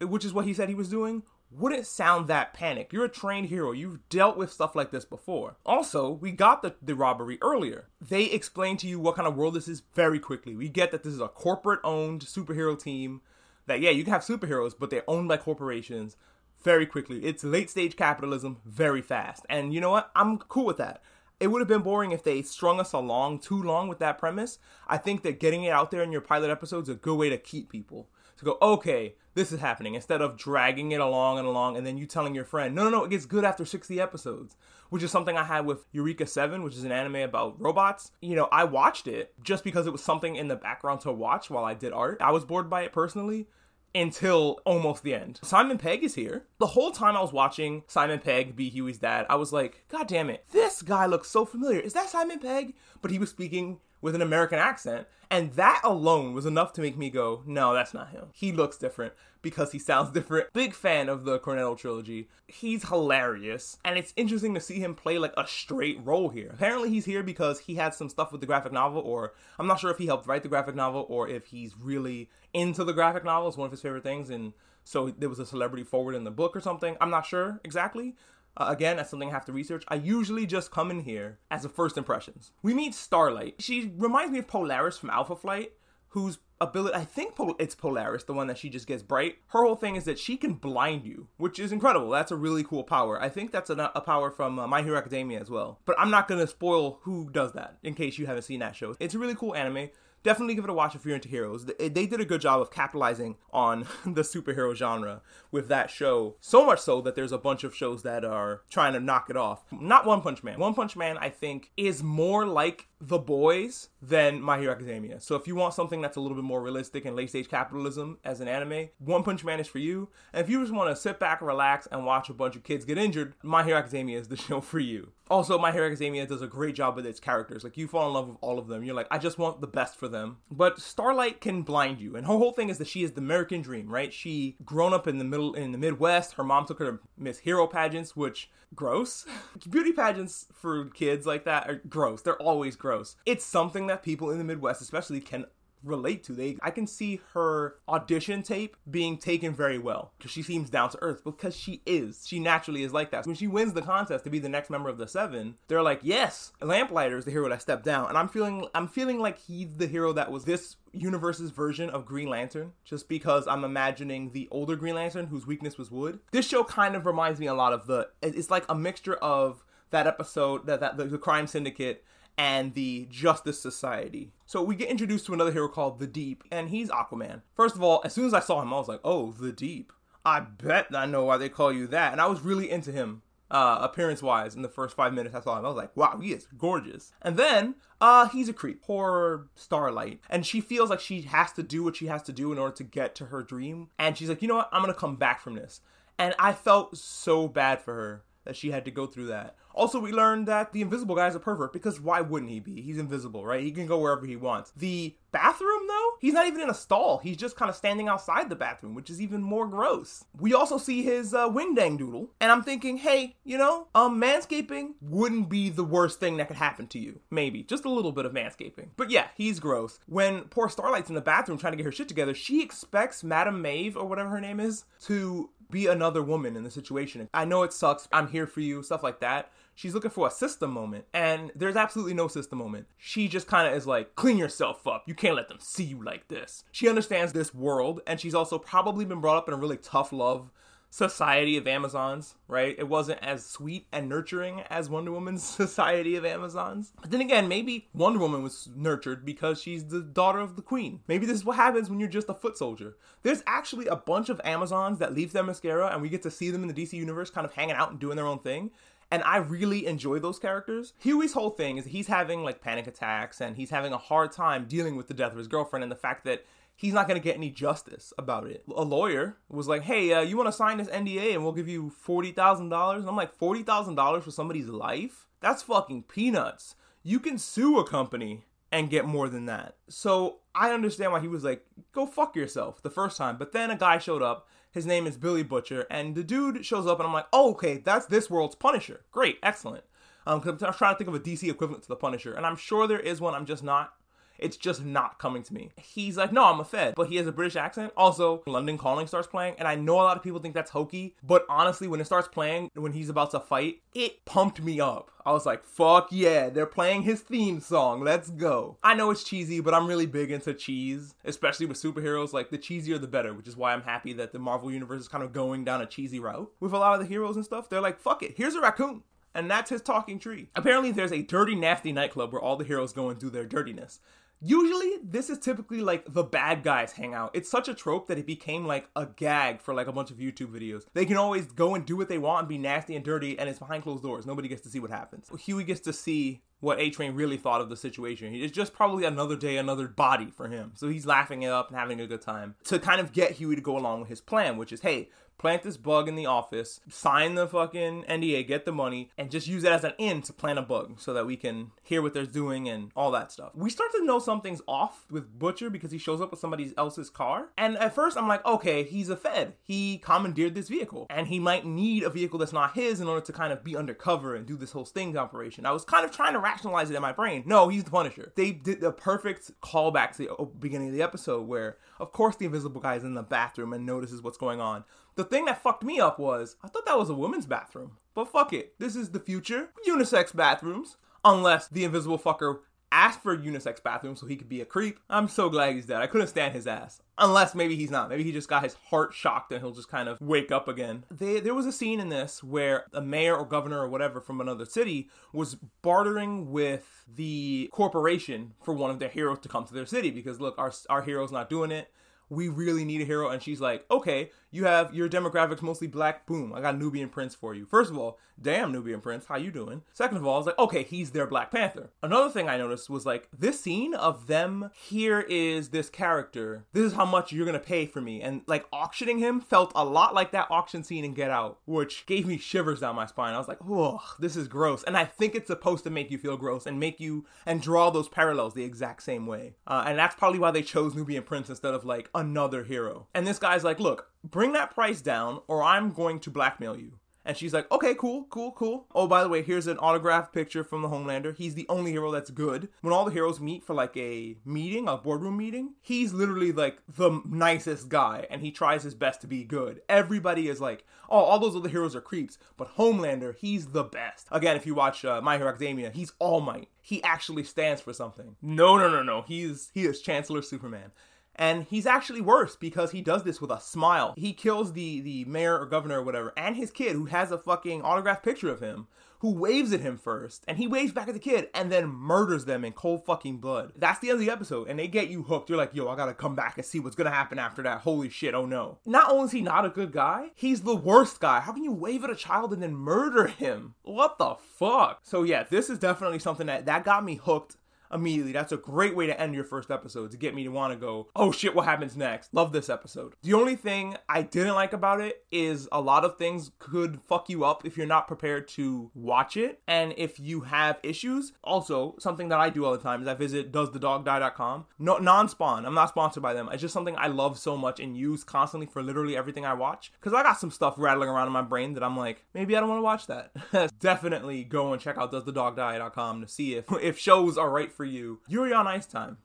which 0.00 0.24
is 0.24 0.32
what 0.32 0.44
he 0.44 0.54
said 0.54 0.68
he 0.68 0.74
was 0.74 0.88
doing, 0.88 1.22
wouldn't 1.50 1.86
sound 1.86 2.26
that 2.26 2.52
panicked. 2.52 2.92
You're 2.92 3.04
a 3.04 3.08
trained 3.08 3.48
hero. 3.48 3.70
You've 3.70 4.08
dealt 4.08 4.36
with 4.36 4.52
stuff 4.52 4.74
like 4.74 4.90
this 4.90 5.04
before. 5.04 5.56
Also, 5.64 6.10
we 6.10 6.32
got 6.32 6.62
the, 6.62 6.74
the 6.82 6.96
robbery 6.96 7.38
earlier. 7.42 7.88
They 8.00 8.24
explain 8.24 8.76
to 8.78 8.88
you 8.88 8.98
what 8.98 9.14
kind 9.14 9.28
of 9.28 9.36
world 9.36 9.54
this 9.54 9.68
is 9.68 9.82
very 9.94 10.18
quickly. 10.18 10.56
We 10.56 10.68
get 10.68 10.90
that 10.90 11.04
this 11.04 11.14
is 11.14 11.20
a 11.20 11.28
corporate 11.28 11.80
owned 11.84 12.22
superhero 12.22 12.76
team. 12.76 13.20
That, 13.66 13.80
yeah, 13.80 13.90
you 13.90 14.04
can 14.04 14.12
have 14.12 14.22
superheroes, 14.22 14.74
but 14.78 14.90
they're 14.90 15.08
owned 15.08 15.28
by 15.28 15.36
corporations 15.36 16.16
very 16.62 16.86
quickly. 16.86 17.24
It's 17.24 17.44
late 17.44 17.70
stage 17.70 17.96
capitalism 17.96 18.58
very 18.64 19.02
fast. 19.02 19.44
And 19.48 19.72
you 19.72 19.80
know 19.80 19.90
what? 19.90 20.10
I'm 20.14 20.38
cool 20.38 20.66
with 20.66 20.78
that. 20.78 21.02
It 21.38 21.48
would 21.48 21.60
have 21.60 21.68
been 21.68 21.82
boring 21.82 22.12
if 22.12 22.22
they 22.22 22.40
strung 22.42 22.80
us 22.80 22.92
along 22.92 23.40
too 23.40 23.62
long 23.62 23.88
with 23.88 23.98
that 23.98 24.18
premise. 24.18 24.58
I 24.88 24.96
think 24.96 25.22
that 25.22 25.38
getting 25.38 25.64
it 25.64 25.70
out 25.70 25.90
there 25.90 26.02
in 26.02 26.12
your 26.12 26.22
pilot 26.22 26.50
episodes 26.50 26.88
is 26.88 26.96
a 26.96 26.98
good 26.98 27.16
way 27.16 27.28
to 27.28 27.36
keep 27.36 27.70
people. 27.70 28.08
To 28.38 28.44
go, 28.44 28.58
okay, 28.60 29.14
this 29.34 29.50
is 29.50 29.60
happening, 29.60 29.94
instead 29.94 30.20
of 30.20 30.36
dragging 30.36 30.92
it 30.92 31.00
along 31.00 31.38
and 31.38 31.46
along 31.46 31.76
and 31.76 31.86
then 31.86 31.96
you 31.96 32.06
telling 32.06 32.34
your 32.34 32.44
friend, 32.44 32.74
no, 32.74 32.84
no, 32.84 32.90
no, 32.90 33.04
it 33.04 33.10
gets 33.10 33.24
good 33.24 33.44
after 33.46 33.64
60 33.64 33.98
episodes, 33.98 34.56
which 34.90 35.02
is 35.02 35.10
something 35.10 35.36
I 35.38 35.44
had 35.44 35.64
with 35.64 35.86
Eureka 35.92 36.26
7, 36.26 36.62
which 36.62 36.74
is 36.74 36.84
an 36.84 36.92
anime 36.92 37.16
about 37.16 37.58
robots. 37.58 38.12
You 38.20 38.36
know, 38.36 38.48
I 38.52 38.64
watched 38.64 39.06
it 39.06 39.32
just 39.42 39.64
because 39.64 39.86
it 39.86 39.92
was 39.92 40.02
something 40.02 40.36
in 40.36 40.48
the 40.48 40.56
background 40.56 41.00
to 41.02 41.12
watch 41.12 41.48
while 41.48 41.64
I 41.64 41.72
did 41.72 41.94
art. 41.94 42.20
I 42.20 42.30
was 42.30 42.44
bored 42.44 42.68
by 42.68 42.82
it 42.82 42.92
personally 42.92 43.46
until 43.94 44.60
almost 44.64 45.02
the 45.02 45.14
end. 45.14 45.40
Simon 45.42 45.78
Pegg 45.78 46.04
is 46.04 46.14
here. 46.14 46.44
The 46.58 46.66
whole 46.66 46.90
time 46.90 47.16
I 47.16 47.22
was 47.22 47.32
watching 47.32 47.82
Simon 47.86 48.18
Pegg 48.18 48.54
be 48.54 48.68
Huey's 48.68 48.98
dad, 48.98 49.26
I 49.30 49.36
was 49.36 49.52
like, 49.52 49.84
God 49.88 50.06
damn 50.06 50.30
it, 50.30 50.44
this 50.52 50.82
guy 50.82 51.06
looks 51.06 51.30
so 51.30 51.44
familiar. 51.44 51.80
Is 51.80 51.94
that 51.94 52.10
Simon 52.10 52.38
Pegg? 52.38 52.74
But 53.00 53.10
he 53.10 53.18
was 53.18 53.30
speaking 53.30 53.80
with 54.00 54.14
an 54.14 54.22
American 54.22 54.58
accent. 54.58 55.06
And 55.30 55.52
that 55.54 55.80
alone 55.82 56.34
was 56.34 56.46
enough 56.46 56.72
to 56.74 56.80
make 56.80 56.96
me 56.96 57.10
go, 57.10 57.42
no, 57.46 57.74
that's 57.74 57.94
not 57.94 58.10
him. 58.10 58.26
He 58.32 58.52
looks 58.52 58.76
different 58.76 59.14
because 59.46 59.70
he 59.70 59.78
sounds 59.78 60.10
different. 60.12 60.52
Big 60.52 60.74
fan 60.74 61.08
of 61.08 61.24
the 61.24 61.38
Cornetto 61.38 61.78
trilogy. 61.78 62.28
He's 62.48 62.88
hilarious. 62.88 63.78
And 63.84 63.96
it's 63.96 64.12
interesting 64.16 64.54
to 64.54 64.60
see 64.60 64.80
him 64.80 64.96
play 64.96 65.18
like 65.18 65.32
a 65.36 65.46
straight 65.46 66.00
role 66.04 66.30
here. 66.30 66.50
Apparently, 66.52 66.90
he's 66.90 67.04
here 67.04 67.22
because 67.22 67.60
he 67.60 67.76
had 67.76 67.94
some 67.94 68.08
stuff 68.08 68.32
with 68.32 68.40
the 68.40 68.46
graphic 68.48 68.72
novel, 68.72 69.02
or 69.02 69.34
I'm 69.56 69.68
not 69.68 69.78
sure 69.78 69.92
if 69.92 69.98
he 69.98 70.06
helped 70.06 70.26
write 70.26 70.42
the 70.42 70.48
graphic 70.48 70.74
novel 70.74 71.06
or 71.08 71.28
if 71.28 71.46
he's 71.46 71.76
really 71.78 72.28
into 72.52 72.82
the 72.82 72.92
graphic 72.92 73.24
novel. 73.24 73.46
It's 73.46 73.56
one 73.56 73.66
of 73.66 73.70
his 73.70 73.82
favorite 73.82 74.02
things. 74.02 74.30
And 74.30 74.52
so 74.82 75.10
there 75.10 75.28
was 75.28 75.38
a 75.38 75.46
celebrity 75.46 75.84
forward 75.84 76.16
in 76.16 76.24
the 76.24 76.32
book 76.32 76.56
or 76.56 76.60
something. 76.60 76.96
I'm 77.00 77.10
not 77.10 77.24
sure 77.24 77.60
exactly. 77.62 78.16
Uh, 78.56 78.66
again, 78.68 78.96
that's 78.96 79.10
something 79.10 79.28
I 79.28 79.32
have 79.32 79.44
to 79.44 79.52
research. 79.52 79.84
I 79.86 79.94
usually 79.94 80.44
just 80.44 80.72
come 80.72 80.90
in 80.90 81.00
here 81.00 81.38
as 81.52 81.64
a 81.64 81.68
first 81.68 81.96
impressions. 81.96 82.50
We 82.62 82.74
meet 82.74 82.94
Starlight. 82.94 83.56
She 83.60 83.92
reminds 83.96 84.32
me 84.32 84.40
of 84.40 84.48
Polaris 84.48 84.98
from 84.98 85.10
Alpha 85.10 85.36
Flight, 85.36 85.72
whose 86.08 86.38
ability, 86.60 86.94
I 86.94 87.04
think 87.04 87.34
Pol- 87.34 87.56
it's 87.58 87.74
Polaris, 87.74 88.24
the 88.24 88.32
one 88.32 88.46
that 88.46 88.58
she 88.58 88.68
just 88.68 88.86
gets 88.86 89.02
bright. 89.02 89.36
Her 89.48 89.64
whole 89.64 89.76
thing 89.76 89.96
is 89.96 90.04
that 90.04 90.18
she 90.18 90.36
can 90.36 90.54
blind 90.54 91.04
you, 91.04 91.28
which 91.36 91.58
is 91.58 91.72
incredible. 91.72 92.10
That's 92.10 92.32
a 92.32 92.36
really 92.36 92.64
cool 92.64 92.84
power. 92.84 93.20
I 93.20 93.28
think 93.28 93.52
that's 93.52 93.70
a, 93.70 93.92
a 93.94 94.00
power 94.00 94.30
from 94.30 94.58
uh, 94.58 94.66
My 94.66 94.82
Hero 94.82 94.96
Academia 94.96 95.40
as 95.40 95.50
well. 95.50 95.80
But 95.84 95.96
I'm 95.98 96.10
not 96.10 96.28
going 96.28 96.40
to 96.40 96.46
spoil 96.46 96.98
who 97.02 97.30
does 97.30 97.52
that 97.52 97.78
in 97.82 97.94
case 97.94 98.18
you 98.18 98.26
haven't 98.26 98.42
seen 98.42 98.60
that 98.60 98.76
show. 98.76 98.96
It's 98.98 99.14
a 99.14 99.18
really 99.18 99.34
cool 99.34 99.54
anime 99.54 99.90
definitely 100.26 100.56
give 100.56 100.64
it 100.64 100.70
a 100.70 100.74
watch 100.74 100.94
if 100.96 101.06
you're 101.06 101.14
into 101.14 101.28
heroes. 101.28 101.64
They 101.64 101.88
did 101.88 102.20
a 102.20 102.24
good 102.24 102.40
job 102.40 102.60
of 102.60 102.70
capitalizing 102.70 103.36
on 103.52 103.86
the 104.04 104.22
superhero 104.22 104.74
genre 104.74 105.22
with 105.50 105.68
that 105.68 105.88
show. 105.88 106.36
So 106.40 106.66
much 106.66 106.80
so 106.80 107.00
that 107.02 107.14
there's 107.14 107.32
a 107.32 107.38
bunch 107.38 107.62
of 107.62 107.74
shows 107.74 108.02
that 108.02 108.24
are 108.24 108.62
trying 108.68 108.92
to 108.94 109.00
knock 109.00 109.30
it 109.30 109.36
off. 109.36 109.64
Not 109.70 110.04
One 110.04 110.20
Punch 110.20 110.42
Man. 110.42 110.58
One 110.58 110.74
Punch 110.74 110.96
Man, 110.96 111.16
I 111.16 111.30
think, 111.30 111.70
is 111.76 112.02
more 112.02 112.44
like 112.44 112.88
The 113.00 113.18
Boys 113.18 113.88
than 114.02 114.42
My 114.42 114.58
Hero 114.58 114.72
Academia. 114.72 115.20
So 115.20 115.36
if 115.36 115.46
you 115.46 115.54
want 115.54 115.74
something 115.74 116.02
that's 116.02 116.16
a 116.16 116.20
little 116.20 116.36
bit 116.36 116.44
more 116.44 116.60
realistic 116.60 117.04
and 117.04 117.14
late 117.14 117.30
stage 117.30 117.48
capitalism 117.48 118.18
as 118.24 118.40
an 118.40 118.48
anime, 118.48 118.88
One 118.98 119.22
Punch 119.22 119.44
Man 119.44 119.60
is 119.60 119.68
for 119.68 119.78
you. 119.78 120.08
And 120.32 120.42
if 120.42 120.50
you 120.50 120.60
just 120.60 120.74
want 120.74 120.90
to 120.90 121.00
sit 121.00 121.20
back, 121.20 121.40
relax, 121.40 121.86
and 121.92 122.04
watch 122.04 122.28
a 122.28 122.34
bunch 122.34 122.56
of 122.56 122.64
kids 122.64 122.84
get 122.84 122.98
injured, 122.98 123.34
My 123.44 123.62
Hero 123.62 123.78
Academia 123.78 124.18
is 124.18 124.26
the 124.26 124.36
show 124.48 124.60
for 124.60 124.80
you. 124.80 125.12
Also, 125.28 125.58
My 125.58 125.72
Hero 125.72 125.86
Academia 125.86 126.26
does 126.26 126.42
a 126.42 126.46
great 126.46 126.74
job 126.74 126.96
with 126.96 127.06
its 127.06 127.20
characters. 127.20 127.64
Like 127.64 127.76
you 127.76 127.88
fall 127.88 128.08
in 128.08 128.14
love 128.14 128.28
with 128.28 128.36
all 128.40 128.58
of 128.58 128.68
them. 128.68 128.84
You're 128.84 128.94
like, 128.94 129.08
I 129.10 129.18
just 129.18 129.38
want 129.38 129.60
the 129.60 129.66
best 129.66 129.96
for 129.96 130.08
them. 130.08 130.38
But 130.50 130.80
Starlight 130.80 131.40
can 131.40 131.62
blind 131.62 132.00
you, 132.00 132.16
and 132.16 132.26
her 132.26 132.32
whole 132.34 132.52
thing 132.52 132.68
is 132.68 132.78
that 132.78 132.88
she 132.88 133.02
is 133.02 133.12
the 133.12 133.20
American 133.20 133.62
dream, 133.62 133.88
right? 133.88 134.12
She 134.12 134.56
grown 134.64 134.92
up 134.92 135.06
in 135.06 135.18
the 135.18 135.24
middle 135.24 135.54
in 135.54 135.72
the 135.72 135.78
Midwest. 135.78 136.34
Her 136.34 136.44
mom 136.44 136.66
took 136.66 136.78
her 136.78 136.92
to 136.92 136.98
Miss 137.18 137.40
Hero 137.40 137.66
pageants, 137.66 138.14
which 138.14 138.50
gross. 138.74 139.26
Beauty 139.70 139.92
pageants 139.92 140.46
for 140.52 140.86
kids 140.90 141.26
like 141.26 141.44
that 141.44 141.68
are 141.68 141.82
gross. 141.88 142.22
They're 142.22 142.40
always 142.40 142.76
gross. 142.76 143.16
It's 143.24 143.44
something 143.44 143.86
that 143.88 144.02
people 144.02 144.30
in 144.30 144.38
the 144.38 144.44
Midwest, 144.44 144.80
especially, 144.80 145.20
can 145.20 145.46
relate 145.82 146.24
to. 146.24 146.32
They 146.32 146.56
I 146.62 146.70
can 146.70 146.86
see 146.86 147.20
her 147.34 147.76
audition 147.88 148.42
tape 148.42 148.76
being 148.90 149.18
taken 149.18 149.54
very 149.54 149.78
well 149.78 150.12
because 150.18 150.30
she 150.30 150.42
seems 150.42 150.70
down 150.70 150.90
to 150.90 150.98
earth 151.02 151.22
because 151.24 151.56
she 151.56 151.82
is. 151.86 152.26
She 152.26 152.38
naturally 152.38 152.82
is 152.82 152.92
like 152.92 153.10
that. 153.10 153.26
When 153.26 153.36
she 153.36 153.46
wins 153.46 153.72
the 153.72 153.82
contest 153.82 154.24
to 154.24 154.30
be 154.30 154.38
the 154.38 154.48
next 154.48 154.70
member 154.70 154.88
of 154.88 154.98
the 154.98 155.08
7, 155.08 155.56
they're 155.68 155.82
like, 155.82 156.00
"Yes, 156.02 156.52
Lamplighter 156.60 157.16
is 157.16 157.24
the 157.24 157.30
hero 157.30 157.48
that 157.48 157.62
stepped 157.62 157.84
down." 157.84 158.08
And 158.08 158.18
I'm 158.18 158.28
feeling 158.28 158.66
I'm 158.74 158.88
feeling 158.88 159.20
like 159.20 159.38
he's 159.38 159.76
the 159.76 159.86
hero 159.86 160.12
that 160.12 160.30
was 160.30 160.44
this 160.44 160.76
universe's 160.92 161.50
version 161.50 161.90
of 161.90 162.06
Green 162.06 162.28
Lantern 162.28 162.72
just 162.84 163.08
because 163.08 163.46
I'm 163.46 163.64
imagining 163.64 164.30
the 164.32 164.48
older 164.50 164.76
Green 164.76 164.94
Lantern 164.94 165.26
whose 165.26 165.46
weakness 165.46 165.78
was 165.78 165.90
wood. 165.90 166.20
This 166.32 166.46
show 166.46 166.64
kind 166.64 166.96
of 166.96 167.06
reminds 167.06 167.38
me 167.38 167.46
a 167.46 167.54
lot 167.54 167.72
of 167.72 167.86
the 167.86 168.08
it's 168.22 168.50
like 168.50 168.64
a 168.68 168.74
mixture 168.74 169.14
of 169.14 169.64
that 169.90 170.06
episode 170.06 170.66
that, 170.66 170.80
that 170.80 170.96
the, 170.96 171.04
the 171.04 171.18
crime 171.18 171.46
syndicate 171.46 172.04
and 172.38 172.74
the 172.74 173.06
Justice 173.10 173.60
Society. 173.60 174.32
So 174.44 174.62
we 174.62 174.76
get 174.76 174.90
introduced 174.90 175.26
to 175.26 175.34
another 175.34 175.52
hero 175.52 175.68
called 175.68 175.98
The 175.98 176.06
Deep, 176.06 176.44
and 176.50 176.68
he's 176.68 176.90
Aquaman. 176.90 177.42
First 177.54 177.74
of 177.74 177.82
all, 177.82 178.02
as 178.04 178.12
soon 178.12 178.26
as 178.26 178.34
I 178.34 178.40
saw 178.40 178.60
him, 178.62 178.72
I 178.72 178.78
was 178.78 178.88
like, 178.88 179.00
oh, 179.04 179.32
The 179.32 179.52
Deep. 179.52 179.92
I 180.24 180.40
bet 180.40 180.86
I 180.94 181.06
know 181.06 181.24
why 181.24 181.36
they 181.36 181.48
call 181.48 181.72
you 181.72 181.86
that. 181.88 182.12
And 182.12 182.20
I 182.20 182.26
was 182.26 182.40
really 182.40 182.70
into 182.70 182.90
him, 182.90 183.22
uh, 183.50 183.78
appearance 183.80 184.22
wise, 184.22 184.56
in 184.56 184.62
the 184.62 184.68
first 184.68 184.96
five 184.96 185.14
minutes 185.14 185.36
I 185.36 185.40
saw 185.40 185.58
him. 185.58 185.64
I 185.64 185.68
was 185.68 185.76
like, 185.76 185.96
wow, 185.96 186.18
he 186.20 186.32
is 186.32 186.48
gorgeous. 186.58 187.12
And 187.22 187.36
then, 187.36 187.76
uh, 188.00 188.28
he's 188.28 188.48
a 188.48 188.52
creep. 188.52 188.82
Poor 188.82 189.48
Starlight. 189.54 190.20
And 190.28 190.44
she 190.44 190.60
feels 190.60 190.90
like 190.90 191.00
she 191.00 191.22
has 191.22 191.52
to 191.52 191.62
do 191.62 191.84
what 191.84 191.96
she 191.96 192.06
has 192.06 192.22
to 192.24 192.32
do 192.32 192.52
in 192.52 192.58
order 192.58 192.74
to 192.74 192.84
get 192.84 193.14
to 193.16 193.26
her 193.26 193.42
dream. 193.42 193.88
And 193.98 194.18
she's 194.18 194.28
like, 194.28 194.42
you 194.42 194.48
know 194.48 194.56
what? 194.56 194.68
I'm 194.72 194.82
gonna 194.82 194.94
come 194.94 195.16
back 195.16 195.40
from 195.40 195.54
this. 195.54 195.80
And 196.18 196.34
I 196.38 196.52
felt 196.52 196.96
so 196.96 197.46
bad 197.46 197.80
for 197.80 197.94
her 197.94 198.24
that 198.44 198.56
she 198.56 198.70
had 198.70 198.84
to 198.84 198.90
go 198.90 199.06
through 199.06 199.26
that. 199.26 199.56
Also, 199.76 200.00
we 200.00 200.10
learned 200.10 200.48
that 200.48 200.72
the 200.72 200.80
invisible 200.80 201.14
guy 201.14 201.26
is 201.26 201.34
a 201.34 201.40
pervert 201.40 201.72
because 201.72 202.00
why 202.00 202.22
wouldn't 202.22 202.50
he 202.50 202.60
be? 202.60 202.80
He's 202.80 202.98
invisible, 202.98 203.44
right? 203.44 203.62
He 203.62 203.70
can 203.70 203.86
go 203.86 203.98
wherever 203.98 204.24
he 204.24 204.34
wants. 204.34 204.72
The 204.74 205.14
bathroom, 205.32 205.86
though, 205.86 206.10
he's 206.18 206.32
not 206.32 206.46
even 206.46 206.62
in 206.62 206.70
a 206.70 206.74
stall. 206.74 207.18
He's 207.18 207.36
just 207.36 207.56
kind 207.56 207.68
of 207.68 207.76
standing 207.76 208.08
outside 208.08 208.48
the 208.48 208.56
bathroom, 208.56 208.94
which 208.94 209.10
is 209.10 209.20
even 209.20 209.42
more 209.42 209.66
gross. 209.66 210.24
We 210.40 210.54
also 210.54 210.78
see 210.78 211.02
his 211.02 211.34
uh, 211.34 211.50
wingdang 211.50 211.98
doodle, 211.98 212.30
and 212.40 212.50
I'm 212.50 212.62
thinking, 212.62 212.96
hey, 212.96 213.36
you 213.44 213.58
know, 213.58 213.88
um, 213.94 214.18
manscaping 214.18 214.94
wouldn't 215.02 215.50
be 215.50 215.68
the 215.68 215.84
worst 215.84 216.20
thing 216.20 216.38
that 216.38 216.48
could 216.48 216.56
happen 216.56 216.86
to 216.88 216.98
you. 216.98 217.20
Maybe 217.30 217.62
just 217.62 217.84
a 217.84 217.90
little 217.90 218.12
bit 218.12 218.24
of 218.24 218.32
manscaping. 218.32 218.88
But 218.96 219.10
yeah, 219.10 219.28
he's 219.36 219.60
gross. 219.60 219.98
When 220.06 220.44
poor 220.44 220.70
Starlight's 220.70 221.10
in 221.10 221.14
the 221.14 221.20
bathroom 221.20 221.58
trying 221.58 221.74
to 221.74 221.76
get 221.76 221.84
her 221.84 221.92
shit 221.92 222.08
together, 222.08 222.34
she 222.34 222.62
expects 222.62 223.22
Madame 223.22 223.60
Maeve 223.60 223.96
or 223.96 224.06
whatever 224.06 224.30
her 224.30 224.40
name 224.40 224.58
is 224.58 224.86
to 225.02 225.50
be 225.70 225.86
another 225.86 226.22
woman 226.22 226.56
in 226.56 226.64
the 226.64 226.70
situation. 226.70 227.28
I 227.34 227.44
know 227.44 227.62
it 227.62 227.72
sucks. 227.72 228.08
I'm 228.12 228.28
here 228.28 228.46
for 228.46 228.60
you, 228.60 228.82
stuff 228.82 229.02
like 229.02 229.20
that. 229.20 229.50
She's 229.76 229.92
looking 229.92 230.10
for 230.10 230.26
a 230.26 230.30
system 230.30 230.72
moment, 230.72 231.04
and 231.12 231.52
there's 231.54 231.76
absolutely 231.76 232.14
no 232.14 232.28
system 232.28 232.58
moment. 232.58 232.86
She 232.96 233.28
just 233.28 233.46
kind 233.46 233.68
of 233.68 233.74
is 233.74 233.86
like, 233.86 234.16
clean 234.16 234.38
yourself 234.38 234.86
up. 234.86 235.04
You 235.06 235.14
can't 235.14 235.36
let 235.36 235.48
them 235.48 235.58
see 235.60 235.84
you 235.84 236.02
like 236.02 236.28
this. 236.28 236.64
She 236.72 236.88
understands 236.88 237.34
this 237.34 237.54
world, 237.54 238.00
and 238.06 238.18
she's 238.18 238.34
also 238.34 238.58
probably 238.58 239.04
been 239.04 239.20
brought 239.20 239.36
up 239.36 239.48
in 239.48 239.54
a 239.54 239.58
really 239.58 239.76
tough 239.76 240.14
love 240.14 240.50
society 240.88 241.58
of 241.58 241.66
Amazons, 241.66 242.36
right? 242.48 242.74
It 242.78 242.88
wasn't 242.88 243.22
as 243.22 243.44
sweet 243.44 243.86
and 243.92 244.08
nurturing 244.08 244.62
as 244.70 244.88
Wonder 244.88 245.12
Woman's 245.12 245.42
society 245.44 246.16
of 246.16 246.24
Amazons. 246.24 246.94
But 247.00 247.10
then 247.10 247.20
again, 247.20 247.48
maybe 247.48 247.88
Wonder 247.92 248.18
Woman 248.18 248.42
was 248.42 248.70
nurtured 248.74 249.24
because 249.24 249.60
she's 249.60 249.84
the 249.84 250.00
daughter 250.00 250.38
of 250.38 250.56
the 250.56 250.62
queen. 250.62 251.00
Maybe 251.06 251.26
this 251.26 251.36
is 251.36 251.44
what 251.44 251.56
happens 251.56 251.90
when 251.90 252.00
you're 252.00 252.08
just 252.08 252.30
a 252.30 252.34
foot 252.34 252.56
soldier. 252.56 252.96
There's 253.22 253.42
actually 253.46 253.88
a 253.88 253.96
bunch 253.96 254.30
of 254.30 254.40
Amazons 254.42 254.98
that 254.98 255.14
leave 255.14 255.32
Themyscira 255.32 255.92
and 255.92 256.00
we 256.00 256.08
get 256.08 256.22
to 256.22 256.30
see 256.30 256.50
them 256.50 256.62
in 256.62 256.68
the 256.68 256.74
DC 256.74 256.94
universe 256.94 257.28
kind 257.28 257.44
of 257.44 257.52
hanging 257.52 257.76
out 257.76 257.90
and 257.90 258.00
doing 258.00 258.16
their 258.16 258.26
own 258.26 258.38
thing. 258.38 258.70
And 259.10 259.22
I 259.22 259.36
really 259.36 259.86
enjoy 259.86 260.18
those 260.18 260.38
characters. 260.38 260.92
Huey's 260.98 261.32
whole 261.32 261.50
thing 261.50 261.78
is 261.78 261.86
he's 261.86 262.08
having 262.08 262.42
like 262.42 262.60
panic 262.60 262.86
attacks 262.86 263.40
and 263.40 263.56
he's 263.56 263.70
having 263.70 263.92
a 263.92 263.98
hard 263.98 264.32
time 264.32 264.66
dealing 264.66 264.96
with 264.96 265.06
the 265.06 265.14
death 265.14 265.32
of 265.32 265.38
his 265.38 265.48
girlfriend 265.48 265.84
and 265.84 265.92
the 265.92 265.96
fact 265.96 266.24
that 266.24 266.44
he's 266.76 266.92
not 266.92 267.08
going 267.08 267.20
to 267.20 267.24
get 267.24 267.36
any 267.36 267.50
justice 267.50 268.12
about 268.18 268.46
it. 268.46 268.64
A 268.74 268.82
lawyer 268.82 269.38
was 269.48 269.68
like, 269.68 269.82
"Hey, 269.82 270.12
uh, 270.12 270.20
you 270.20 270.36
want 270.36 270.48
to 270.48 270.52
sign 270.52 270.78
this 270.78 270.88
NDA 270.88 271.34
and 271.34 271.42
we'll 271.42 271.52
give 271.52 271.68
you 271.68 271.90
forty 271.90 272.32
thousand 272.32 272.68
dollars?" 272.68 273.00
And 273.00 273.08
I'm 273.08 273.16
like, 273.16 273.34
forty 273.34 273.62
thousand 273.62 273.94
dollars 273.94 274.24
for 274.24 274.30
somebody's 274.30 274.68
life? 274.68 275.26
That's 275.40 275.62
fucking 275.62 276.04
peanuts. 276.04 276.76
You 277.02 277.20
can 277.20 277.38
sue 277.38 277.78
a 277.78 277.86
company 277.86 278.44
and 278.72 278.90
get 278.90 279.04
more 279.04 279.28
than 279.28 279.46
that. 279.46 279.76
So 279.88 280.40
I 280.54 280.72
understand 280.72 281.12
why 281.12 281.20
he 281.20 281.28
was 281.28 281.44
like, 281.44 281.64
"Go 281.92 282.06
fuck 282.06 282.36
yourself" 282.36 282.82
the 282.82 282.90
first 282.90 283.16
time. 283.16 283.36
But 283.38 283.52
then 283.52 283.70
a 283.70 283.76
guy 283.76 283.98
showed 283.98 284.22
up. 284.22 284.48
His 284.76 284.84
name 284.84 285.06
is 285.06 285.16
Billy 285.16 285.42
Butcher, 285.42 285.86
and 285.88 286.14
the 286.14 286.22
dude 286.22 286.66
shows 286.66 286.86
up, 286.86 286.98
and 286.98 287.06
I'm 287.06 287.12
like, 287.14 287.28
"Oh, 287.32 287.52
okay, 287.52 287.78
that's 287.78 288.04
this 288.04 288.28
world's 288.28 288.54
Punisher. 288.54 289.06
Great, 289.10 289.38
excellent." 289.42 289.84
Um, 290.26 290.38
cause 290.42 290.62
I'm 290.62 290.74
trying 290.74 290.92
to 290.92 290.98
think 290.98 291.08
of 291.08 291.14
a 291.14 291.18
DC 291.18 291.48
equivalent 291.48 291.84
to 291.84 291.88
the 291.88 291.96
Punisher, 291.96 292.34
and 292.34 292.44
I'm 292.44 292.56
sure 292.56 292.86
there 292.86 293.00
is 293.00 293.18
one. 293.18 293.34
I'm 293.34 293.46
just 293.46 293.64
not 293.64 293.94
it's 294.38 294.56
just 294.56 294.84
not 294.84 295.18
coming 295.18 295.42
to 295.44 295.54
me. 295.54 295.70
He's 295.76 296.16
like, 296.16 296.32
no, 296.32 296.44
I'm 296.44 296.60
a 296.60 296.64
Fed, 296.64 296.94
but 296.94 297.08
he 297.08 297.16
has 297.16 297.26
a 297.26 297.32
British 297.32 297.56
accent. 297.56 297.92
Also, 297.96 298.42
London 298.46 298.78
Calling 298.78 299.06
starts 299.06 299.28
playing, 299.28 299.54
and 299.58 299.66
I 299.66 299.74
know 299.74 299.94
a 299.94 300.02
lot 300.02 300.16
of 300.16 300.22
people 300.22 300.40
think 300.40 300.54
that's 300.54 300.70
hokey, 300.70 301.14
but 301.22 301.44
honestly, 301.48 301.88
when 301.88 302.00
it 302.00 302.06
starts 302.06 302.28
playing, 302.28 302.70
when 302.74 302.92
he's 302.92 303.08
about 303.08 303.30
to 303.32 303.40
fight, 303.40 303.82
it 303.94 304.24
pumped 304.24 304.62
me 304.62 304.80
up. 304.80 305.10
I 305.24 305.32
was 305.32 305.44
like, 305.46 305.64
fuck 305.64 306.08
yeah, 306.10 306.48
they're 306.48 306.66
playing 306.66 307.02
his 307.02 307.20
theme 307.20 307.60
song. 307.60 308.00
Let's 308.00 308.30
go. 308.30 308.78
I 308.82 308.94
know 308.94 309.10
it's 309.10 309.24
cheesy, 309.24 309.60
but 309.60 309.74
I'm 309.74 309.88
really 309.88 310.06
big 310.06 310.30
into 310.30 310.54
cheese, 310.54 311.14
especially 311.24 311.66
with 311.66 311.82
superheroes. 311.82 312.32
Like, 312.32 312.50
the 312.50 312.58
cheesier 312.58 313.00
the 313.00 313.08
better, 313.08 313.34
which 313.34 313.48
is 313.48 313.56
why 313.56 313.72
I'm 313.72 313.82
happy 313.82 314.12
that 314.14 314.32
the 314.32 314.38
Marvel 314.38 314.70
Universe 314.70 315.00
is 315.00 315.08
kind 315.08 315.24
of 315.24 315.32
going 315.32 315.64
down 315.64 315.80
a 315.80 315.86
cheesy 315.86 316.20
route. 316.20 316.50
With 316.60 316.72
a 316.72 316.78
lot 316.78 316.94
of 316.94 317.00
the 317.00 317.06
heroes 317.06 317.36
and 317.36 317.44
stuff, 317.44 317.68
they're 317.68 317.80
like, 317.80 317.98
fuck 317.98 318.22
it, 318.22 318.34
here's 318.36 318.54
a 318.54 318.60
raccoon 318.60 319.02
and 319.36 319.50
that's 319.50 319.68
his 319.68 319.82
talking 319.82 320.18
tree. 320.18 320.48
Apparently, 320.56 320.90
there's 320.90 321.12
a 321.12 321.20
dirty, 321.20 321.54
nasty 321.54 321.92
nightclub 321.92 322.32
where 322.32 322.40
all 322.40 322.56
the 322.56 322.64
heroes 322.64 322.94
go 322.94 323.10
and 323.10 323.20
do 323.20 323.28
their 323.28 323.44
dirtiness. 323.44 324.00
Usually, 324.40 324.98
this 325.02 325.30
is 325.30 325.38
typically 325.38 325.80
like 325.80 326.12
the 326.12 326.22
bad 326.22 326.62
guys 326.62 326.92
hang 326.92 327.14
out. 327.14 327.30
It's 327.34 327.50
such 327.50 327.68
a 327.68 327.74
trope 327.74 328.08
that 328.08 328.18
it 328.18 328.26
became 328.26 328.66
like 328.66 328.88
a 328.94 329.06
gag 329.06 329.62
for 329.62 329.72
like 329.74 329.86
a 329.86 329.92
bunch 329.92 330.10
of 330.10 330.18
YouTube 330.18 330.52
videos. 330.52 330.84
They 330.92 331.06
can 331.06 331.16
always 331.16 331.46
go 331.46 331.74
and 331.74 331.86
do 331.86 331.96
what 331.96 332.08
they 332.08 332.18
want 332.18 332.40
and 332.40 332.48
be 332.48 332.58
nasty 332.58 332.94
and 332.94 333.04
dirty, 333.04 333.38
and 333.38 333.48
it's 333.48 333.58
behind 333.58 333.82
closed 333.82 334.02
doors. 334.02 334.26
Nobody 334.26 334.48
gets 334.48 334.62
to 334.62 334.68
see 334.68 334.80
what 334.80 334.90
happens. 334.90 335.30
Huey 335.40 335.64
gets 335.64 335.80
to 335.80 335.92
see 335.92 336.42
what 336.60 336.80
A 336.80 336.90
Train 336.90 337.14
really 337.14 337.36
thought 337.36 337.60
of 337.60 337.68
the 337.68 337.76
situation. 337.76 338.34
It's 338.34 338.52
just 338.52 338.72
probably 338.72 339.04
another 339.04 339.36
day, 339.36 339.56
another 339.56 339.88
body 339.88 340.30
for 340.30 340.48
him. 340.48 340.72
So 340.74 340.88
he's 340.88 341.06
laughing 341.06 341.42
it 341.42 341.50
up 341.50 341.68
and 341.68 341.78
having 341.78 342.00
a 342.00 342.06
good 342.06 342.22
time 342.22 342.56
to 342.64 342.78
kind 342.78 343.00
of 343.00 343.12
get 343.12 343.32
Huey 343.32 343.56
to 343.56 343.62
go 343.62 343.76
along 343.76 344.00
with 344.00 344.08
his 344.08 344.20
plan, 344.20 344.56
which 344.56 344.72
is, 344.72 344.80
hey, 344.80 345.10
plant 345.38 345.62
this 345.62 345.76
bug 345.76 346.08
in 346.08 346.16
the 346.16 346.26
office, 346.26 346.80
sign 346.88 347.34
the 347.34 347.46
fucking 347.46 348.04
NDA, 348.04 348.46
get 348.46 348.64
the 348.64 348.72
money, 348.72 349.10
and 349.18 349.30
just 349.30 349.46
use 349.46 349.64
it 349.64 349.72
as 349.72 349.84
an 349.84 349.92
in 349.98 350.22
to 350.22 350.32
plant 350.32 350.58
a 350.58 350.62
bug 350.62 350.98
so 350.98 351.12
that 351.12 351.26
we 351.26 351.36
can 351.36 351.72
hear 351.82 352.02
what 352.02 352.14
they're 352.14 352.26
doing 352.26 352.68
and 352.68 352.90
all 352.96 353.10
that 353.10 353.32
stuff. 353.32 353.52
We 353.54 353.70
start 353.70 353.92
to 353.92 354.04
know 354.04 354.18
something's 354.18 354.62
off 354.66 355.06
with 355.10 355.38
Butcher 355.38 355.70
because 355.70 355.90
he 355.90 355.98
shows 355.98 356.20
up 356.20 356.30
with 356.30 356.40
somebody 356.40 356.72
else's 356.76 357.10
car. 357.10 357.48
And 357.58 357.76
at 357.78 357.94
first 357.94 358.16
I'm 358.16 358.28
like, 358.28 358.44
okay, 358.46 358.82
he's 358.82 359.08
a 359.08 359.16
Fed. 359.16 359.54
He 359.62 359.98
commandeered 359.98 360.54
this 360.54 360.68
vehicle 360.68 361.06
and 361.10 361.28
he 361.28 361.38
might 361.38 361.66
need 361.66 362.02
a 362.02 362.10
vehicle 362.10 362.38
that's 362.38 362.52
not 362.52 362.74
his 362.74 363.00
in 363.00 363.08
order 363.08 363.24
to 363.24 363.32
kind 363.32 363.52
of 363.52 363.62
be 363.64 363.76
undercover 363.76 364.34
and 364.34 364.46
do 364.46 364.56
this 364.56 364.72
whole 364.72 364.84
sting 364.84 365.16
operation. 365.16 365.66
I 365.66 365.72
was 365.72 365.84
kind 365.84 366.04
of 366.04 366.10
trying 366.10 366.32
to 366.32 366.38
rationalize 366.38 366.90
it 366.90 366.96
in 366.96 367.02
my 367.02 367.12
brain. 367.12 367.42
No, 367.46 367.68
he's 367.68 367.84
the 367.84 367.90
Punisher. 367.90 368.32
They 368.36 368.52
did 368.52 368.80
the 368.80 368.92
perfect 368.92 369.50
callback 369.60 370.16
to 370.16 370.26
the 370.26 370.44
beginning 370.58 370.88
of 370.88 370.94
the 370.94 371.02
episode 371.02 371.46
where, 371.46 371.78
of 371.98 372.12
course, 372.12 372.36
the 372.36 372.46
invisible 372.46 372.80
guy 372.80 372.96
is 372.96 373.04
in 373.04 373.14
the 373.14 373.22
bathroom 373.22 373.72
and 373.72 373.86
notices 373.86 374.22
what's 374.22 374.38
going 374.38 374.60
on. 374.60 374.84
The 375.16 375.24
thing 375.24 375.46
that 375.46 375.62
fucked 375.62 375.82
me 375.82 375.98
up 375.98 376.18
was 376.18 376.56
I 376.62 376.68
thought 376.68 376.86
that 376.86 376.98
was 376.98 377.10
a 377.10 377.14
woman's 377.14 377.46
bathroom. 377.46 377.92
But 378.14 378.30
fuck 378.30 378.52
it. 378.52 378.78
This 378.78 378.94
is 378.94 379.10
the 379.10 379.20
future. 379.20 379.70
Unisex 379.88 380.36
bathrooms. 380.36 380.96
Unless 381.24 381.68
the 381.68 381.84
invisible 381.84 382.18
fucker 382.18 382.58
asked 382.92 383.22
for 383.22 383.32
a 383.32 383.38
unisex 383.38 383.82
bathrooms 383.82 384.20
so 384.20 384.26
he 384.26 384.36
could 384.36 384.48
be 384.48 384.60
a 384.60 384.66
creep. 384.66 385.00
I'm 385.10 385.26
so 385.26 385.48
glad 385.48 385.74
he's 385.74 385.86
dead. 385.86 386.02
I 386.02 386.06
couldn't 386.06 386.28
stand 386.28 386.54
his 386.54 386.66
ass. 386.66 387.02
Unless 387.18 387.54
maybe 387.54 387.76
he's 387.76 387.90
not. 387.90 388.10
Maybe 388.10 388.22
he 388.22 388.30
just 388.30 388.48
got 388.48 388.62
his 388.62 388.74
heart 388.74 389.12
shocked 389.12 389.52
and 389.52 389.60
he'll 389.60 389.72
just 389.72 389.90
kind 389.90 390.08
of 390.08 390.20
wake 390.20 390.52
up 390.52 390.68
again. 390.68 391.04
They, 391.10 391.40
there 391.40 391.54
was 391.54 391.66
a 391.66 391.72
scene 391.72 391.98
in 391.98 392.10
this 392.10 392.44
where 392.44 392.84
a 392.92 393.00
mayor 393.00 393.34
or 393.36 393.46
governor 393.46 393.80
or 393.80 393.88
whatever 393.88 394.20
from 394.20 394.40
another 394.40 394.66
city 394.66 395.08
was 395.32 395.56
bartering 395.82 396.50
with 396.52 397.04
the 397.08 397.70
corporation 397.72 398.52
for 398.62 398.74
one 398.74 398.90
of 398.90 398.98
their 398.98 399.08
heroes 399.08 399.40
to 399.40 399.48
come 399.48 399.64
to 399.64 399.74
their 399.74 399.86
city 399.86 400.10
because 400.10 400.40
look, 400.40 400.56
our, 400.58 400.72
our 400.88 401.02
hero's 401.02 401.32
not 401.32 401.50
doing 401.50 401.72
it 401.72 401.90
we 402.28 402.48
really 402.48 402.84
need 402.84 403.00
a 403.00 403.04
hero. 403.04 403.28
And 403.28 403.42
she's 403.42 403.60
like, 403.60 403.84
okay, 403.90 404.30
you 404.56 404.64
have 404.64 404.94
your 404.94 405.08
demographics 405.08 405.62
mostly 405.62 405.86
black. 405.86 406.26
Boom, 406.26 406.52
I 406.52 406.60
got 406.60 406.78
Nubian 406.78 407.08
Prince 407.08 407.34
for 407.34 407.54
you. 407.54 407.66
First 407.66 407.90
of 407.90 407.98
all, 407.98 408.18
damn 408.40 408.72
Nubian 408.72 409.00
Prince, 409.00 409.26
how 409.26 409.36
you 409.36 409.50
doing? 409.50 409.82
Second 409.92 410.18
of 410.18 410.26
all, 410.26 410.34
I 410.34 410.38
was 410.38 410.46
like, 410.46 410.58
okay, 410.58 410.82
he's 410.82 411.10
their 411.10 411.26
Black 411.26 411.50
Panther. 411.50 411.90
Another 412.02 412.30
thing 412.30 412.48
I 412.48 412.58
noticed 412.58 412.90
was 412.90 413.06
like 413.06 413.28
this 413.36 413.60
scene 413.60 413.94
of 413.94 414.26
them. 414.26 414.70
Here 414.74 415.20
is 415.20 415.70
this 415.70 415.88
character. 415.88 416.64
This 416.72 416.84
is 416.84 416.92
how 416.94 417.04
much 417.04 417.32
you're 417.32 417.46
gonna 417.46 417.58
pay 417.58 417.86
for 417.86 418.00
me, 418.00 418.20
and 418.22 418.42
like 418.46 418.66
auctioning 418.72 419.18
him 419.18 419.40
felt 419.40 419.72
a 419.74 419.84
lot 419.84 420.14
like 420.14 420.32
that 420.32 420.50
auction 420.50 420.82
scene 420.82 421.04
in 421.04 421.14
Get 421.14 421.30
Out, 421.30 421.58
which 421.64 422.06
gave 422.06 422.26
me 422.26 422.38
shivers 422.38 422.80
down 422.80 422.96
my 422.96 423.06
spine. 423.06 423.34
I 423.34 423.38
was 423.38 423.48
like, 423.48 423.58
oh, 423.66 424.00
this 424.18 424.36
is 424.36 424.48
gross. 424.48 424.82
And 424.84 424.96
I 424.96 425.04
think 425.04 425.34
it's 425.34 425.48
supposed 425.48 425.84
to 425.84 425.90
make 425.90 426.10
you 426.10 426.18
feel 426.18 426.36
gross 426.36 426.66
and 426.66 426.80
make 426.80 427.00
you 427.00 427.26
and 427.44 427.60
draw 427.60 427.90
those 427.90 428.08
parallels 428.08 428.54
the 428.54 428.64
exact 428.64 429.02
same 429.02 429.26
way. 429.26 429.54
Uh, 429.66 429.84
and 429.86 429.98
that's 429.98 430.14
probably 430.14 430.38
why 430.38 430.50
they 430.50 430.62
chose 430.62 430.94
Nubian 430.94 431.22
Prince 431.22 431.48
instead 431.48 431.74
of 431.74 431.84
like 431.84 432.10
another 432.14 432.64
hero. 432.64 433.06
And 433.14 433.26
this 433.26 433.38
guy's 433.38 433.64
like, 433.64 433.80
look, 433.80 434.10
bring 434.30 434.45
that 434.52 434.74
price 434.74 435.00
down 435.00 435.40
or 435.46 435.62
I'm 435.62 435.92
going 435.92 436.20
to 436.20 436.30
blackmail 436.30 436.76
you. 436.76 436.98
And 437.26 437.36
she's 437.36 437.52
like, 437.52 437.70
okay, 437.72 437.92
cool, 437.94 438.26
cool, 438.30 438.52
cool. 438.52 438.86
Oh, 438.94 439.08
by 439.08 439.24
the 439.24 439.28
way, 439.28 439.42
here's 439.42 439.66
an 439.66 439.78
autographed 439.78 440.32
picture 440.32 440.62
from 440.62 440.82
the 440.82 440.88
Homelander. 440.88 441.36
He's 441.36 441.54
the 441.54 441.66
only 441.68 441.90
hero 441.90 442.12
that's 442.12 442.30
good. 442.30 442.68
When 442.82 442.92
all 442.92 443.04
the 443.04 443.10
heroes 443.10 443.40
meet 443.40 443.64
for 443.64 443.74
like 443.74 443.96
a 443.96 444.36
meeting, 444.44 444.86
a 444.86 444.96
boardroom 444.96 445.36
meeting, 445.36 445.74
he's 445.82 446.12
literally 446.12 446.52
like 446.52 446.78
the 446.88 447.20
nicest 447.28 447.88
guy 447.88 448.28
and 448.30 448.42
he 448.42 448.52
tries 448.52 448.84
his 448.84 448.94
best 448.94 449.20
to 449.22 449.26
be 449.26 449.42
good. 449.42 449.82
Everybody 449.88 450.48
is 450.48 450.60
like, 450.60 450.84
oh, 451.10 451.18
all 451.18 451.40
those 451.40 451.56
other 451.56 451.68
heroes 451.68 451.96
are 451.96 452.00
creeps, 452.00 452.38
but 452.56 452.76
Homelander, 452.76 453.36
he's 453.36 453.66
the 453.66 453.82
best. 453.82 454.28
Again, 454.30 454.56
if 454.56 454.64
you 454.64 454.76
watch 454.76 455.04
uh, 455.04 455.20
My 455.20 455.36
Hero 455.36 455.48
Academia, 455.48 455.90
he's 455.90 456.12
All 456.20 456.40
Might. 456.40 456.68
He 456.80 457.02
actually 457.02 457.42
stands 457.42 457.80
for 457.82 457.92
something. 457.92 458.36
No, 458.40 458.78
no, 458.78 458.88
no, 458.88 459.02
no. 459.02 459.22
He's 459.22 459.72
he 459.74 459.84
is 459.84 460.00
Chancellor 460.00 460.42
Superman 460.42 460.92
and 461.36 461.64
he's 461.64 461.86
actually 461.86 462.20
worse 462.20 462.56
because 462.56 462.90
he 462.90 463.00
does 463.00 463.22
this 463.22 463.40
with 463.40 463.50
a 463.50 463.60
smile. 463.60 464.14
He 464.16 464.32
kills 464.32 464.72
the 464.72 465.00
the 465.00 465.24
mayor 465.26 465.58
or 465.58 465.66
governor 465.66 466.00
or 466.00 466.02
whatever 466.02 466.32
and 466.36 466.56
his 466.56 466.70
kid 466.70 466.92
who 466.92 467.06
has 467.06 467.30
a 467.30 467.38
fucking 467.38 467.82
autographed 467.82 468.24
picture 468.24 468.50
of 468.50 468.60
him 468.60 468.88
who 469.20 469.32
waves 469.32 469.72
at 469.72 469.80
him 469.80 469.96
first 469.96 470.44
and 470.46 470.58
he 470.58 470.66
waves 470.66 470.92
back 470.92 471.08
at 471.08 471.14
the 471.14 471.20
kid 471.20 471.48
and 471.54 471.72
then 471.72 471.86
murders 471.86 472.44
them 472.44 472.64
in 472.64 472.72
cold 472.72 473.04
fucking 473.04 473.38
blood. 473.38 473.72
That's 473.76 473.98
the 473.98 474.10
end 474.10 474.20
of 474.20 474.26
the 474.26 474.32
episode 474.32 474.68
and 474.68 474.78
they 474.78 474.88
get 474.88 475.08
you 475.08 475.22
hooked. 475.22 475.48
You're 475.48 475.58
like, 475.58 475.74
"Yo, 475.74 475.88
I 475.88 475.96
got 475.96 476.06
to 476.06 476.14
come 476.14 476.34
back 476.34 476.56
and 476.56 476.66
see 476.66 476.80
what's 476.80 476.96
to 476.96 477.10
happen 477.10 477.38
after 477.38 477.62
that. 477.62 477.80
Holy 477.80 478.08
shit, 478.08 478.34
oh 478.34 478.46
no." 478.46 478.78
Not 478.84 479.10
only 479.10 479.26
is 479.26 479.32
he 479.32 479.40
not 479.40 479.64
a 479.64 479.70
good 479.70 479.92
guy, 479.92 480.30
he's 480.34 480.62
the 480.62 480.76
worst 480.76 481.20
guy. 481.20 481.40
How 481.40 481.52
can 481.52 481.64
you 481.64 481.72
wave 481.72 482.04
at 482.04 482.10
a 482.10 482.16
child 482.16 482.52
and 482.52 482.62
then 482.62 482.74
murder 482.74 483.26
him? 483.26 483.74
What 483.82 484.18
the 484.18 484.36
fuck? 484.58 485.00
So 485.02 485.22
yeah, 485.22 485.44
this 485.44 485.70
is 485.70 485.78
definitely 485.78 486.18
something 486.18 486.46
that 486.46 486.66
that 486.66 486.84
got 486.84 487.04
me 487.04 487.16
hooked 487.16 487.56
immediately. 487.92 488.32
That's 488.32 488.52
a 488.52 488.56
great 488.56 488.96
way 488.96 489.06
to 489.06 489.20
end 489.20 489.34
your 489.34 489.44
first 489.44 489.70
episode 489.70 490.10
to 490.10 490.16
get 490.16 490.34
me 490.34 490.44
to 490.44 490.50
want 490.50 490.72
to 490.72 490.78
go, 490.78 491.08
oh 491.14 491.32
shit, 491.32 491.54
what 491.54 491.64
happens 491.64 491.96
next? 491.96 492.32
Love 492.32 492.52
this 492.52 492.68
episode. 492.68 493.14
The 493.22 493.34
only 493.34 493.56
thing 493.56 493.96
I 494.08 494.22
didn't 494.22 494.54
like 494.54 494.72
about 494.72 495.00
it 495.00 495.24
is 495.30 495.68
a 495.72 495.80
lot 495.80 496.04
of 496.04 496.16
things 496.16 496.50
could 496.58 497.00
fuck 497.00 497.28
you 497.28 497.44
up 497.44 497.64
if 497.64 497.76
you're 497.76 497.86
not 497.86 498.08
prepared 498.08 498.48
to 498.48 498.90
watch 498.94 499.36
it. 499.36 499.60
And 499.66 499.94
if 499.96 500.18
you 500.18 500.42
have 500.42 500.78
issues, 500.82 501.32
also 501.42 501.96
something 501.98 502.28
that 502.28 502.40
I 502.40 502.50
do 502.50 502.64
all 502.64 502.72
the 502.72 502.78
time 502.78 503.02
is 503.02 503.08
I 503.08 503.14
visit 503.14 503.52
doesthedogdie.com. 503.52 504.66
No 504.78 504.98
non-spawn. 504.98 505.64
I'm 505.66 505.74
not 505.74 505.88
sponsored 505.88 506.22
by 506.22 506.34
them. 506.34 506.48
It's 506.52 506.62
just 506.62 506.74
something 506.74 506.96
I 506.98 507.08
love 507.08 507.38
so 507.38 507.56
much 507.56 507.80
and 507.80 507.96
use 507.96 508.24
constantly 508.24 508.66
for 508.66 508.82
literally 508.82 509.16
everything 509.16 509.44
I 509.44 509.54
watch. 509.54 509.92
Cause 510.00 510.14
I 510.14 510.22
got 510.22 510.40
some 510.40 510.50
stuff 510.50 510.74
rattling 510.78 511.08
around 511.08 511.26
in 511.26 511.32
my 511.32 511.42
brain 511.42 511.74
that 511.74 511.82
I'm 511.82 511.96
like, 511.96 512.24
maybe 512.34 512.56
I 512.56 512.60
don't 512.60 512.68
want 512.68 512.78
to 512.78 512.82
watch 512.82 513.06
that. 513.06 513.78
Definitely 513.80 514.44
go 514.44 514.72
and 514.72 514.80
check 514.80 514.98
out 514.98 515.12
doesthedogdie.com 515.12 516.20
to 516.20 516.28
see 516.28 516.54
if 516.54 516.70
if 516.82 516.98
shows 516.98 517.36
are 517.38 517.50
right 517.50 517.72
for 517.76 517.84
you. 517.84 518.20
Yuri 518.26 518.52
on 518.52 518.66
Ice 518.66 518.86
time. 518.86 519.18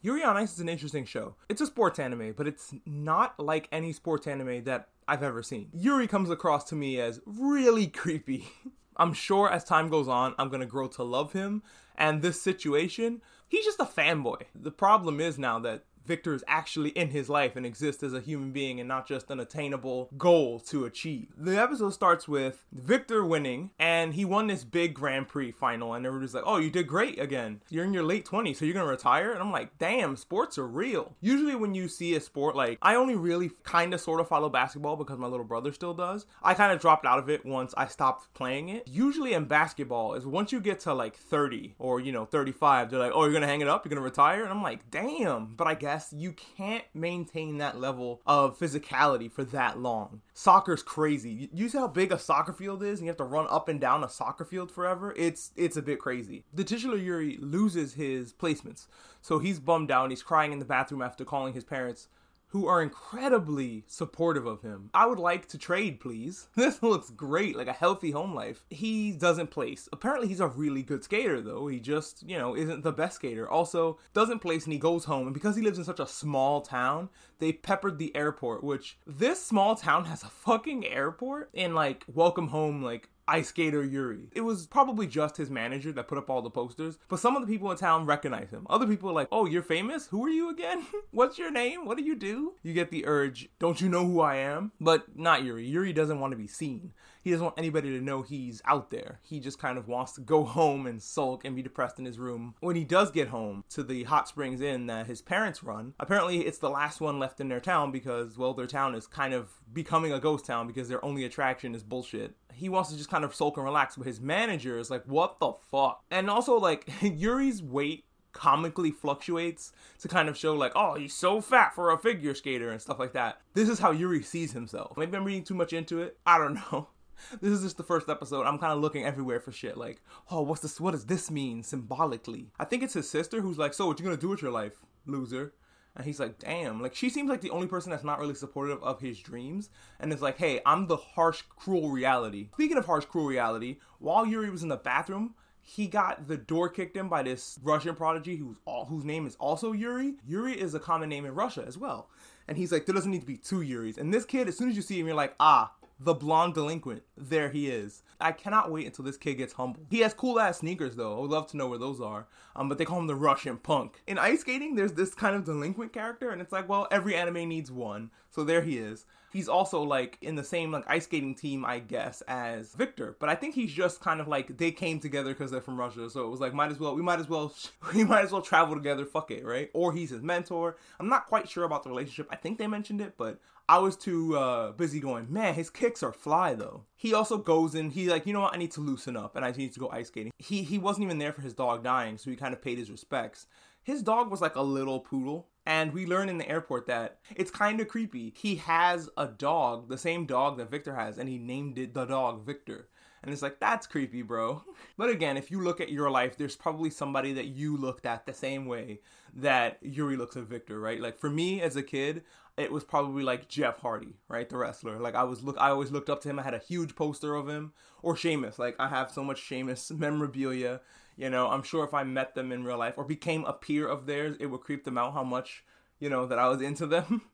Yuri 0.00 0.22
on 0.22 0.36
Ice 0.36 0.54
is 0.54 0.60
an 0.60 0.68
interesting 0.68 1.04
show. 1.04 1.34
It's 1.48 1.60
a 1.60 1.66
sports 1.66 1.98
anime, 1.98 2.32
but 2.36 2.46
it's 2.46 2.74
not 2.86 3.38
like 3.38 3.68
any 3.70 3.92
sports 3.92 4.26
anime 4.26 4.64
that 4.64 4.88
I've 5.06 5.22
ever 5.22 5.42
seen. 5.42 5.68
Yuri 5.72 6.06
comes 6.06 6.30
across 6.30 6.64
to 6.64 6.74
me 6.74 7.00
as 7.00 7.20
really 7.26 7.86
creepy. 8.02 8.48
I'm 8.96 9.12
sure 9.12 9.50
as 9.50 9.64
time 9.64 9.88
goes 9.88 10.08
on, 10.08 10.34
I'm 10.38 10.48
gonna 10.48 10.66
grow 10.66 10.88
to 10.88 11.02
love 11.02 11.32
him. 11.32 11.62
And 11.96 12.22
this 12.22 12.40
situation, 12.40 13.22
he's 13.46 13.64
just 13.64 13.80
a 13.80 13.84
fanboy. 13.84 14.42
The 14.54 14.70
problem 14.70 15.20
is 15.20 15.38
now 15.38 15.58
that 15.60 15.84
Victor 16.08 16.32
is 16.34 16.42
actually 16.48 16.90
in 16.90 17.10
his 17.10 17.28
life 17.28 17.54
and 17.54 17.66
exists 17.66 18.02
as 18.02 18.14
a 18.14 18.20
human 18.20 18.50
being 18.50 18.80
and 18.80 18.88
not 18.88 19.06
just 19.06 19.30
an 19.30 19.38
attainable 19.38 20.08
goal 20.16 20.58
to 20.60 20.86
achieve. 20.86 21.28
The 21.36 21.60
episode 21.60 21.90
starts 21.90 22.26
with 22.26 22.64
Victor 22.72 23.24
winning, 23.24 23.70
and 23.78 24.14
he 24.14 24.24
won 24.24 24.46
this 24.46 24.64
big 24.64 24.94
Grand 24.94 25.28
Prix 25.28 25.52
final, 25.52 25.92
and 25.92 26.06
everybody's 26.06 26.34
like, 26.34 26.44
"Oh, 26.46 26.56
you 26.56 26.70
did 26.70 26.88
great 26.88 27.20
again. 27.20 27.60
You're 27.68 27.84
in 27.84 27.92
your 27.92 28.02
late 28.02 28.24
20s, 28.24 28.58
so 28.58 28.64
you're 28.64 28.74
gonna 28.74 28.86
retire." 28.86 29.32
And 29.32 29.40
I'm 29.40 29.52
like, 29.52 29.78
"Damn, 29.78 30.16
sports 30.16 30.56
are 30.56 30.66
real." 30.66 31.14
Usually, 31.20 31.54
when 31.54 31.74
you 31.74 31.88
see 31.88 32.14
a 32.14 32.20
sport 32.20 32.56
like 32.56 32.78
I 32.80 32.94
only 32.94 33.14
really 33.14 33.50
kind 33.62 33.92
of 33.92 34.00
sort 34.00 34.20
of 34.20 34.28
follow 34.28 34.48
basketball 34.48 34.96
because 34.96 35.18
my 35.18 35.26
little 35.26 35.44
brother 35.44 35.72
still 35.72 35.92
does. 35.92 36.24
I 36.42 36.54
kind 36.54 36.72
of 36.72 36.80
dropped 36.80 37.04
out 37.04 37.18
of 37.18 37.28
it 37.28 37.44
once 37.44 37.74
I 37.76 37.86
stopped 37.86 38.32
playing 38.32 38.70
it. 38.70 38.88
Usually 38.88 39.34
in 39.34 39.44
basketball 39.44 40.14
is 40.14 40.24
once 40.24 40.52
you 40.52 40.60
get 40.60 40.80
to 40.80 40.94
like 40.94 41.16
30 41.16 41.74
or 41.78 42.00
you 42.00 42.12
know 42.12 42.24
35, 42.24 42.90
they're 42.90 42.98
like, 42.98 43.12
"Oh, 43.14 43.24
you're 43.24 43.32
gonna 43.34 43.46
hang 43.46 43.60
it 43.60 43.68
up, 43.68 43.84
you're 43.84 43.90
gonna 43.90 44.00
retire," 44.00 44.42
and 44.42 44.50
I'm 44.50 44.62
like, 44.62 44.90
"Damn!" 44.90 45.54
But 45.56 45.66
I 45.66 45.74
guess 45.74 45.97
you 46.12 46.32
can't 46.32 46.84
maintain 46.94 47.58
that 47.58 47.80
level 47.80 48.20
of 48.26 48.58
physicality 48.58 49.30
for 49.30 49.44
that 49.44 49.78
long. 49.78 50.22
Soccer's 50.34 50.82
crazy. 50.82 51.48
You 51.52 51.68
see 51.68 51.78
how 51.78 51.88
big 51.88 52.12
a 52.12 52.18
soccer 52.18 52.52
field 52.52 52.82
is, 52.82 52.98
and 52.98 53.06
you 53.06 53.10
have 53.10 53.16
to 53.18 53.24
run 53.24 53.46
up 53.48 53.68
and 53.68 53.80
down 53.80 54.04
a 54.04 54.08
soccer 54.08 54.44
field 54.44 54.70
forever. 54.70 55.14
It's 55.16 55.52
it's 55.56 55.76
a 55.76 55.82
bit 55.82 55.98
crazy. 55.98 56.44
The 56.52 56.64
titular 56.64 56.96
Yuri 56.96 57.38
loses 57.40 57.94
his 57.94 58.32
placements, 58.32 58.86
so 59.20 59.38
he's 59.38 59.60
bummed 59.60 59.90
out. 59.90 60.10
He's 60.10 60.22
crying 60.22 60.52
in 60.52 60.58
the 60.58 60.64
bathroom 60.64 61.02
after 61.02 61.24
calling 61.24 61.54
his 61.54 61.64
parents 61.64 62.08
who 62.48 62.66
are 62.66 62.82
incredibly 62.82 63.84
supportive 63.86 64.46
of 64.46 64.62
him. 64.62 64.90
I 64.94 65.06
would 65.06 65.18
like 65.18 65.46
to 65.48 65.58
trade, 65.58 66.00
please. 66.00 66.48
This 66.68 66.82
looks 66.82 67.08
great, 67.08 67.56
like 67.56 67.66
a 67.66 67.72
healthy 67.72 68.10
home 68.10 68.34
life. 68.34 68.66
He 68.68 69.12
doesn't 69.12 69.50
place. 69.50 69.88
Apparently, 69.90 70.28
he's 70.28 70.40
a 70.40 70.46
really 70.46 70.82
good 70.82 71.02
skater, 71.02 71.40
though. 71.40 71.66
He 71.66 71.80
just, 71.80 72.22
you 72.28 72.36
know, 72.36 72.54
isn't 72.54 72.82
the 72.82 72.92
best 72.92 73.16
skater. 73.16 73.48
Also, 73.48 73.98
doesn't 74.12 74.40
place 74.40 74.64
and 74.64 74.72
he 74.72 74.78
goes 74.78 75.04
home. 75.04 75.26
And 75.26 75.34
because 75.34 75.56
he 75.56 75.62
lives 75.62 75.78
in 75.78 75.84
such 75.84 76.00
a 76.00 76.06
small 76.06 76.60
town, 76.60 77.08
they 77.38 77.52
peppered 77.52 77.98
the 77.98 78.14
airport, 78.14 78.62
which 78.62 78.98
this 79.06 79.42
small 79.42 79.76
town 79.76 80.04
has 80.06 80.22
a 80.22 80.28
fucking 80.28 80.86
airport 80.86 81.50
and 81.54 81.74
like 81.74 82.04
welcome 82.06 82.48
home, 82.48 82.82
like 82.82 83.08
Ice 83.28 83.48
Skater 83.48 83.84
Yuri. 83.84 84.28
It 84.32 84.40
was 84.40 84.66
probably 84.66 85.06
just 85.06 85.36
his 85.36 85.50
manager 85.50 85.92
that 85.92 86.08
put 86.08 86.18
up 86.18 86.30
all 86.30 86.42
the 86.42 86.50
posters, 86.50 86.98
but 87.08 87.20
some 87.20 87.36
of 87.36 87.42
the 87.42 87.52
people 87.52 87.70
in 87.70 87.76
town 87.76 88.06
recognize 88.06 88.50
him. 88.50 88.66
Other 88.70 88.86
people 88.86 89.10
are 89.10 89.14
like, 89.14 89.28
oh, 89.30 89.46
you're 89.46 89.62
famous? 89.62 90.06
Who 90.06 90.24
are 90.24 90.30
you 90.30 90.50
again? 90.50 90.86
What's 91.10 91.38
your 91.38 91.50
name? 91.50 91.84
What 91.84 91.98
do 91.98 92.04
you 92.04 92.16
do? 92.16 92.54
You 92.62 92.72
get 92.72 92.90
the 92.90 93.06
urge, 93.06 93.48
don't 93.58 93.80
you 93.80 93.88
know 93.88 94.06
who 94.06 94.20
I 94.20 94.36
am? 94.36 94.72
But 94.80 95.18
not 95.18 95.44
Yuri. 95.44 95.66
Yuri 95.66 95.92
doesn't 95.92 96.20
want 96.20 96.32
to 96.32 96.38
be 96.38 96.46
seen. 96.46 96.92
He 97.22 97.30
doesn't 97.30 97.44
want 97.44 97.58
anybody 97.58 97.90
to 97.90 98.04
know 98.04 98.22
he's 98.22 98.62
out 98.64 98.90
there. 98.90 99.20
He 99.22 99.40
just 99.40 99.58
kind 99.58 99.78
of 99.78 99.88
wants 99.88 100.12
to 100.12 100.20
go 100.20 100.44
home 100.58 100.86
and 100.86 101.02
sulk 101.02 101.44
and 101.44 101.56
be 101.56 101.62
depressed 101.62 101.98
in 101.98 102.04
his 102.04 102.18
room. 102.18 102.54
When 102.60 102.76
he 102.76 102.84
does 102.84 103.10
get 103.10 103.28
home 103.28 103.64
to 103.70 103.82
the 103.82 104.04
hot 104.04 104.28
springs 104.28 104.60
inn 104.60 104.86
that 104.86 105.06
his 105.06 105.22
parents 105.22 105.62
run, 105.62 105.94
apparently 106.00 106.40
it's 106.46 106.58
the 106.58 106.70
last 106.70 107.00
one 107.00 107.18
left 107.18 107.40
in 107.40 107.48
their 107.48 107.60
town 107.60 107.90
because, 107.90 108.38
well, 108.38 108.54
their 108.54 108.66
town 108.66 108.94
is 108.94 109.06
kind 109.06 109.34
of 109.34 109.50
becoming 109.72 110.12
a 110.12 110.20
ghost 110.20 110.46
town 110.46 110.66
because 110.66 110.88
their 110.88 111.04
only 111.04 111.24
attraction 111.24 111.74
is 111.74 111.82
bullshit. 111.82 112.34
He 112.52 112.68
wants 112.68 112.90
to 112.90 112.96
just 112.96 113.10
kind 113.10 113.24
of 113.24 113.34
sulk 113.34 113.56
and 113.56 113.64
relax, 113.64 113.96
but 113.96 114.06
his 114.06 114.20
manager 114.20 114.78
is 114.78 114.90
like, 114.90 115.04
what 115.04 115.38
the 115.38 115.52
fuck? 115.70 116.02
And 116.10 116.28
also, 116.28 116.58
like, 116.58 116.88
Yuri's 117.02 117.62
weight 117.62 118.04
comically 118.32 118.90
fluctuates 118.90 119.72
to 119.98 120.08
kind 120.08 120.28
of 120.28 120.36
show 120.36 120.54
like, 120.54 120.72
oh, 120.74 120.94
he's 120.94 121.14
so 121.14 121.40
fat 121.40 121.74
for 121.74 121.90
a 121.90 121.98
figure 121.98 122.34
skater 122.34 122.70
and 122.70 122.80
stuff 122.80 122.98
like 122.98 123.12
that. 123.12 123.40
This 123.54 123.68
is 123.68 123.78
how 123.78 123.90
Yuri 123.90 124.22
sees 124.22 124.52
himself. 124.52 124.96
Maybe 124.96 125.16
I'm 125.16 125.24
reading 125.24 125.44
too 125.44 125.54
much 125.54 125.72
into 125.72 126.00
it. 126.00 126.18
I 126.24 126.38
don't 126.38 126.54
know. 126.72 126.88
This 127.40 127.52
is 127.52 127.62
just 127.62 127.76
the 127.76 127.84
first 127.84 128.08
episode. 128.08 128.46
I'm 128.46 128.58
kind 128.58 128.72
of 128.72 128.80
looking 128.80 129.04
everywhere 129.04 129.40
for 129.40 129.52
shit 129.52 129.76
like, 129.76 130.00
oh, 130.30 130.42
what's 130.42 130.62
this? 130.62 130.80
What 130.80 130.92
does 130.92 131.06
this 131.06 131.30
mean 131.30 131.62
symbolically? 131.62 132.50
I 132.58 132.64
think 132.64 132.82
it's 132.82 132.94
his 132.94 133.08
sister 133.08 133.40
who's 133.40 133.58
like, 133.58 133.74
so 133.74 133.86
what 133.86 133.98
you 133.98 134.04
gonna 134.04 134.16
do 134.16 134.28
with 134.28 134.42
your 134.42 134.50
life, 134.50 134.84
loser? 135.06 135.52
And 135.96 136.06
he's 136.06 136.20
like, 136.20 136.38
damn. 136.38 136.80
Like, 136.80 136.94
she 136.94 137.10
seems 137.10 137.28
like 137.28 137.40
the 137.40 137.50
only 137.50 137.66
person 137.66 137.90
that's 137.90 138.04
not 138.04 138.20
really 138.20 138.34
supportive 138.34 138.82
of 138.84 139.00
his 139.00 139.18
dreams. 139.18 139.68
And 139.98 140.12
it's 140.12 140.22
like, 140.22 140.38
hey, 140.38 140.60
I'm 140.64 140.86
the 140.86 140.96
harsh, 140.96 141.42
cruel 141.48 141.90
reality. 141.90 142.50
Speaking 142.54 142.76
of 142.76 142.86
harsh, 142.86 143.04
cruel 143.04 143.26
reality, 143.26 143.78
while 143.98 144.24
Yuri 144.24 144.48
was 144.48 144.62
in 144.62 144.68
the 144.68 144.76
bathroom, 144.76 145.34
he 145.60 145.86
got 145.86 146.28
the 146.28 146.36
door 146.36 146.68
kicked 146.68 146.96
in 146.96 147.08
by 147.08 147.22
this 147.22 147.58
Russian 147.62 147.94
prodigy 147.94 148.36
who's 148.36 148.56
all, 148.64 148.84
whose 148.86 149.04
name 149.04 149.26
is 149.26 149.34
also 149.36 149.72
Yuri. 149.72 150.14
Yuri 150.24 150.58
is 150.58 150.72
a 150.74 150.80
common 150.80 151.08
name 151.08 151.26
in 151.26 151.34
Russia 151.34 151.64
as 151.66 151.76
well. 151.76 152.08
And 152.46 152.56
he's 152.56 152.72
like, 152.72 152.86
there 152.86 152.94
doesn't 152.94 153.10
need 153.10 153.20
to 153.20 153.26
be 153.26 153.36
two 153.36 153.60
Yuris. 153.60 153.98
And 153.98 154.14
this 154.14 154.24
kid, 154.24 154.48
as 154.48 154.56
soon 154.56 154.70
as 154.70 154.76
you 154.76 154.82
see 154.82 154.98
him, 154.98 155.06
you're 155.06 155.14
like, 155.14 155.34
ah, 155.38 155.74
the 156.00 156.14
blonde 156.14 156.54
delinquent. 156.54 157.02
There 157.16 157.50
he 157.50 157.68
is. 157.68 158.02
I 158.20 158.32
cannot 158.32 158.70
wait 158.70 158.86
until 158.86 159.04
this 159.04 159.16
kid 159.16 159.34
gets 159.34 159.52
humble. 159.52 159.80
He 159.90 160.00
has 160.00 160.14
cool 160.14 160.40
ass 160.40 160.58
sneakers 160.58 160.96
though. 160.96 161.16
I 161.16 161.20
would 161.20 161.30
love 161.30 161.46
to 161.48 161.56
know 161.56 161.68
where 161.68 161.78
those 161.78 162.00
are. 162.00 162.26
Um, 162.56 162.68
but 162.68 162.78
they 162.78 162.84
call 162.84 162.98
him 162.98 163.06
the 163.06 163.14
Russian 163.14 163.56
punk. 163.56 164.02
In 164.06 164.18
ice 164.18 164.40
skating, 164.40 164.74
there's 164.74 164.94
this 164.94 165.14
kind 165.14 165.36
of 165.36 165.44
delinquent 165.44 165.92
character, 165.92 166.30
and 166.30 166.40
it's 166.40 166.52
like, 166.52 166.68
well, 166.68 166.88
every 166.90 167.14
anime 167.14 167.48
needs 167.48 167.70
one. 167.70 168.10
So 168.30 168.44
there 168.44 168.62
he 168.62 168.78
is 168.78 169.06
he's 169.32 169.48
also 169.48 169.82
like 169.82 170.18
in 170.20 170.34
the 170.34 170.44
same 170.44 170.72
like 170.72 170.84
ice 170.86 171.04
skating 171.04 171.34
team, 171.34 171.64
I 171.64 171.78
guess, 171.78 172.22
as 172.22 172.74
Victor. 172.74 173.16
But 173.18 173.28
I 173.28 173.34
think 173.34 173.54
he's 173.54 173.72
just 173.72 174.00
kind 174.00 174.20
of 174.20 174.28
like 174.28 174.56
they 174.56 174.70
came 174.70 175.00
together 175.00 175.30
because 175.32 175.50
they're 175.50 175.60
from 175.60 175.78
Russia, 175.78 176.08
so 176.10 176.24
it 176.24 176.30
was 176.30 176.40
like 176.40 176.54
might 176.54 176.70
as 176.70 176.78
well 176.78 176.94
we 176.94 177.02
might 177.02 177.20
as 177.20 177.28
well 177.28 177.54
we 177.94 178.04
might 178.04 178.24
as 178.24 178.32
well 178.32 178.42
travel 178.42 178.74
together. 178.74 179.04
Fuck 179.04 179.30
it, 179.30 179.44
right? 179.44 179.70
Or 179.74 179.92
he's 179.92 180.10
his 180.10 180.22
mentor. 180.22 180.76
I'm 180.98 181.08
not 181.08 181.26
quite 181.26 181.48
sure 181.48 181.64
about 181.64 181.82
the 181.82 181.90
relationship. 181.90 182.28
I 182.30 182.36
think 182.36 182.58
they 182.58 182.66
mentioned 182.66 183.00
it, 183.00 183.14
but 183.16 183.38
I 183.68 183.78
was 183.78 183.96
too 183.96 184.36
uh, 184.36 184.72
busy 184.72 184.98
going, 184.98 185.30
man, 185.30 185.52
his 185.54 185.68
kicks 185.68 186.02
are 186.02 186.12
fly 186.12 186.54
though. 186.54 186.84
He 186.96 187.12
also 187.12 187.36
goes 187.36 187.74
and 187.74 187.92
he's 187.92 188.08
like, 188.08 188.26
you 188.26 188.32
know 188.32 188.40
what, 188.40 188.54
I 188.54 188.58
need 188.58 188.72
to 188.72 188.80
loosen 188.80 189.16
up 189.16 189.36
and 189.36 189.44
I 189.44 189.50
need 189.50 189.74
to 189.74 189.80
go 189.80 189.90
ice 189.90 190.08
skating. 190.08 190.32
He 190.38 190.62
he 190.62 190.78
wasn't 190.78 191.04
even 191.04 191.18
there 191.18 191.32
for 191.32 191.42
his 191.42 191.54
dog 191.54 191.84
dying, 191.84 192.16
so 192.16 192.30
he 192.30 192.36
kind 192.36 192.54
of 192.54 192.62
paid 192.62 192.78
his 192.78 192.90
respects. 192.90 193.46
His 193.82 194.02
dog 194.02 194.30
was 194.30 194.40
like 194.40 194.56
a 194.56 194.62
little 194.62 195.00
poodle, 195.00 195.48
and 195.64 195.92
we 195.92 196.06
learn 196.06 196.28
in 196.28 196.38
the 196.38 196.48
airport 196.48 196.86
that 196.86 197.18
it's 197.36 197.50
kind 197.50 197.80
of 197.80 197.88
creepy. 197.88 198.34
He 198.36 198.56
has 198.56 199.08
a 199.16 199.26
dog, 199.26 199.88
the 199.88 199.98
same 199.98 200.26
dog 200.26 200.58
that 200.58 200.70
Victor 200.70 200.94
has, 200.94 201.18
and 201.18 201.28
he 201.28 201.38
named 201.38 201.78
it 201.78 201.94
the 201.94 202.04
dog 202.04 202.44
Victor. 202.44 202.88
And 203.28 203.34
it's 203.34 203.42
like, 203.42 203.60
that's 203.60 203.86
creepy, 203.86 204.22
bro. 204.22 204.62
But 204.96 205.10
again, 205.10 205.36
if 205.36 205.50
you 205.50 205.60
look 205.60 205.80
at 205.80 205.90
your 205.90 206.10
life, 206.10 206.38
there's 206.38 206.56
probably 206.56 206.88
somebody 206.88 207.34
that 207.34 207.48
you 207.48 207.76
looked 207.76 208.06
at 208.06 208.24
the 208.24 208.32
same 208.32 208.64
way 208.64 209.00
that 209.34 209.78
Yuri 209.82 210.16
looks 210.16 210.36
at 210.36 210.44
Victor, 210.44 210.80
right? 210.80 211.00
Like 211.00 211.18
for 211.18 211.28
me 211.28 211.60
as 211.60 211.76
a 211.76 211.82
kid, 211.82 212.22
it 212.56 212.72
was 212.72 212.84
probably 212.84 213.22
like 213.22 213.48
Jeff 213.48 213.80
Hardy, 213.80 214.14
right? 214.28 214.48
The 214.48 214.56
wrestler. 214.56 214.98
Like 214.98 215.14
I 215.14 215.24
was 215.24 215.44
look 215.44 215.56
I 215.58 215.68
always 215.68 215.90
looked 215.90 216.08
up 216.08 216.22
to 216.22 216.30
him. 216.30 216.38
I 216.38 216.42
had 216.42 216.54
a 216.54 216.58
huge 216.58 216.96
poster 216.96 217.34
of 217.34 217.48
him. 217.48 217.72
Or 218.02 218.16
Sheamus. 218.16 218.58
Like 218.58 218.76
I 218.78 218.88
have 218.88 219.10
so 219.10 219.22
much 219.22 219.42
Sheamus 219.42 219.90
memorabilia 219.90 220.80
you 221.18 221.28
know, 221.28 221.48
I'm 221.48 221.64
sure 221.64 221.84
if 221.84 221.92
I 221.92 222.04
met 222.04 222.36
them 222.36 222.52
in 222.52 222.62
real 222.62 222.78
life 222.78 222.94
or 222.96 223.04
became 223.04 223.44
a 223.44 223.52
peer 223.52 223.88
of 223.88 224.06
theirs, 224.06 224.36
it 224.38 224.46
would 224.46 224.60
creep 224.60 224.84
them 224.84 224.96
out 224.96 225.14
how 225.14 225.24
much, 225.24 225.64
you 225.98 226.08
know, 226.08 226.26
that 226.26 226.38
I 226.38 226.48
was 226.48 226.62
into 226.62 226.86
them. 226.86 227.22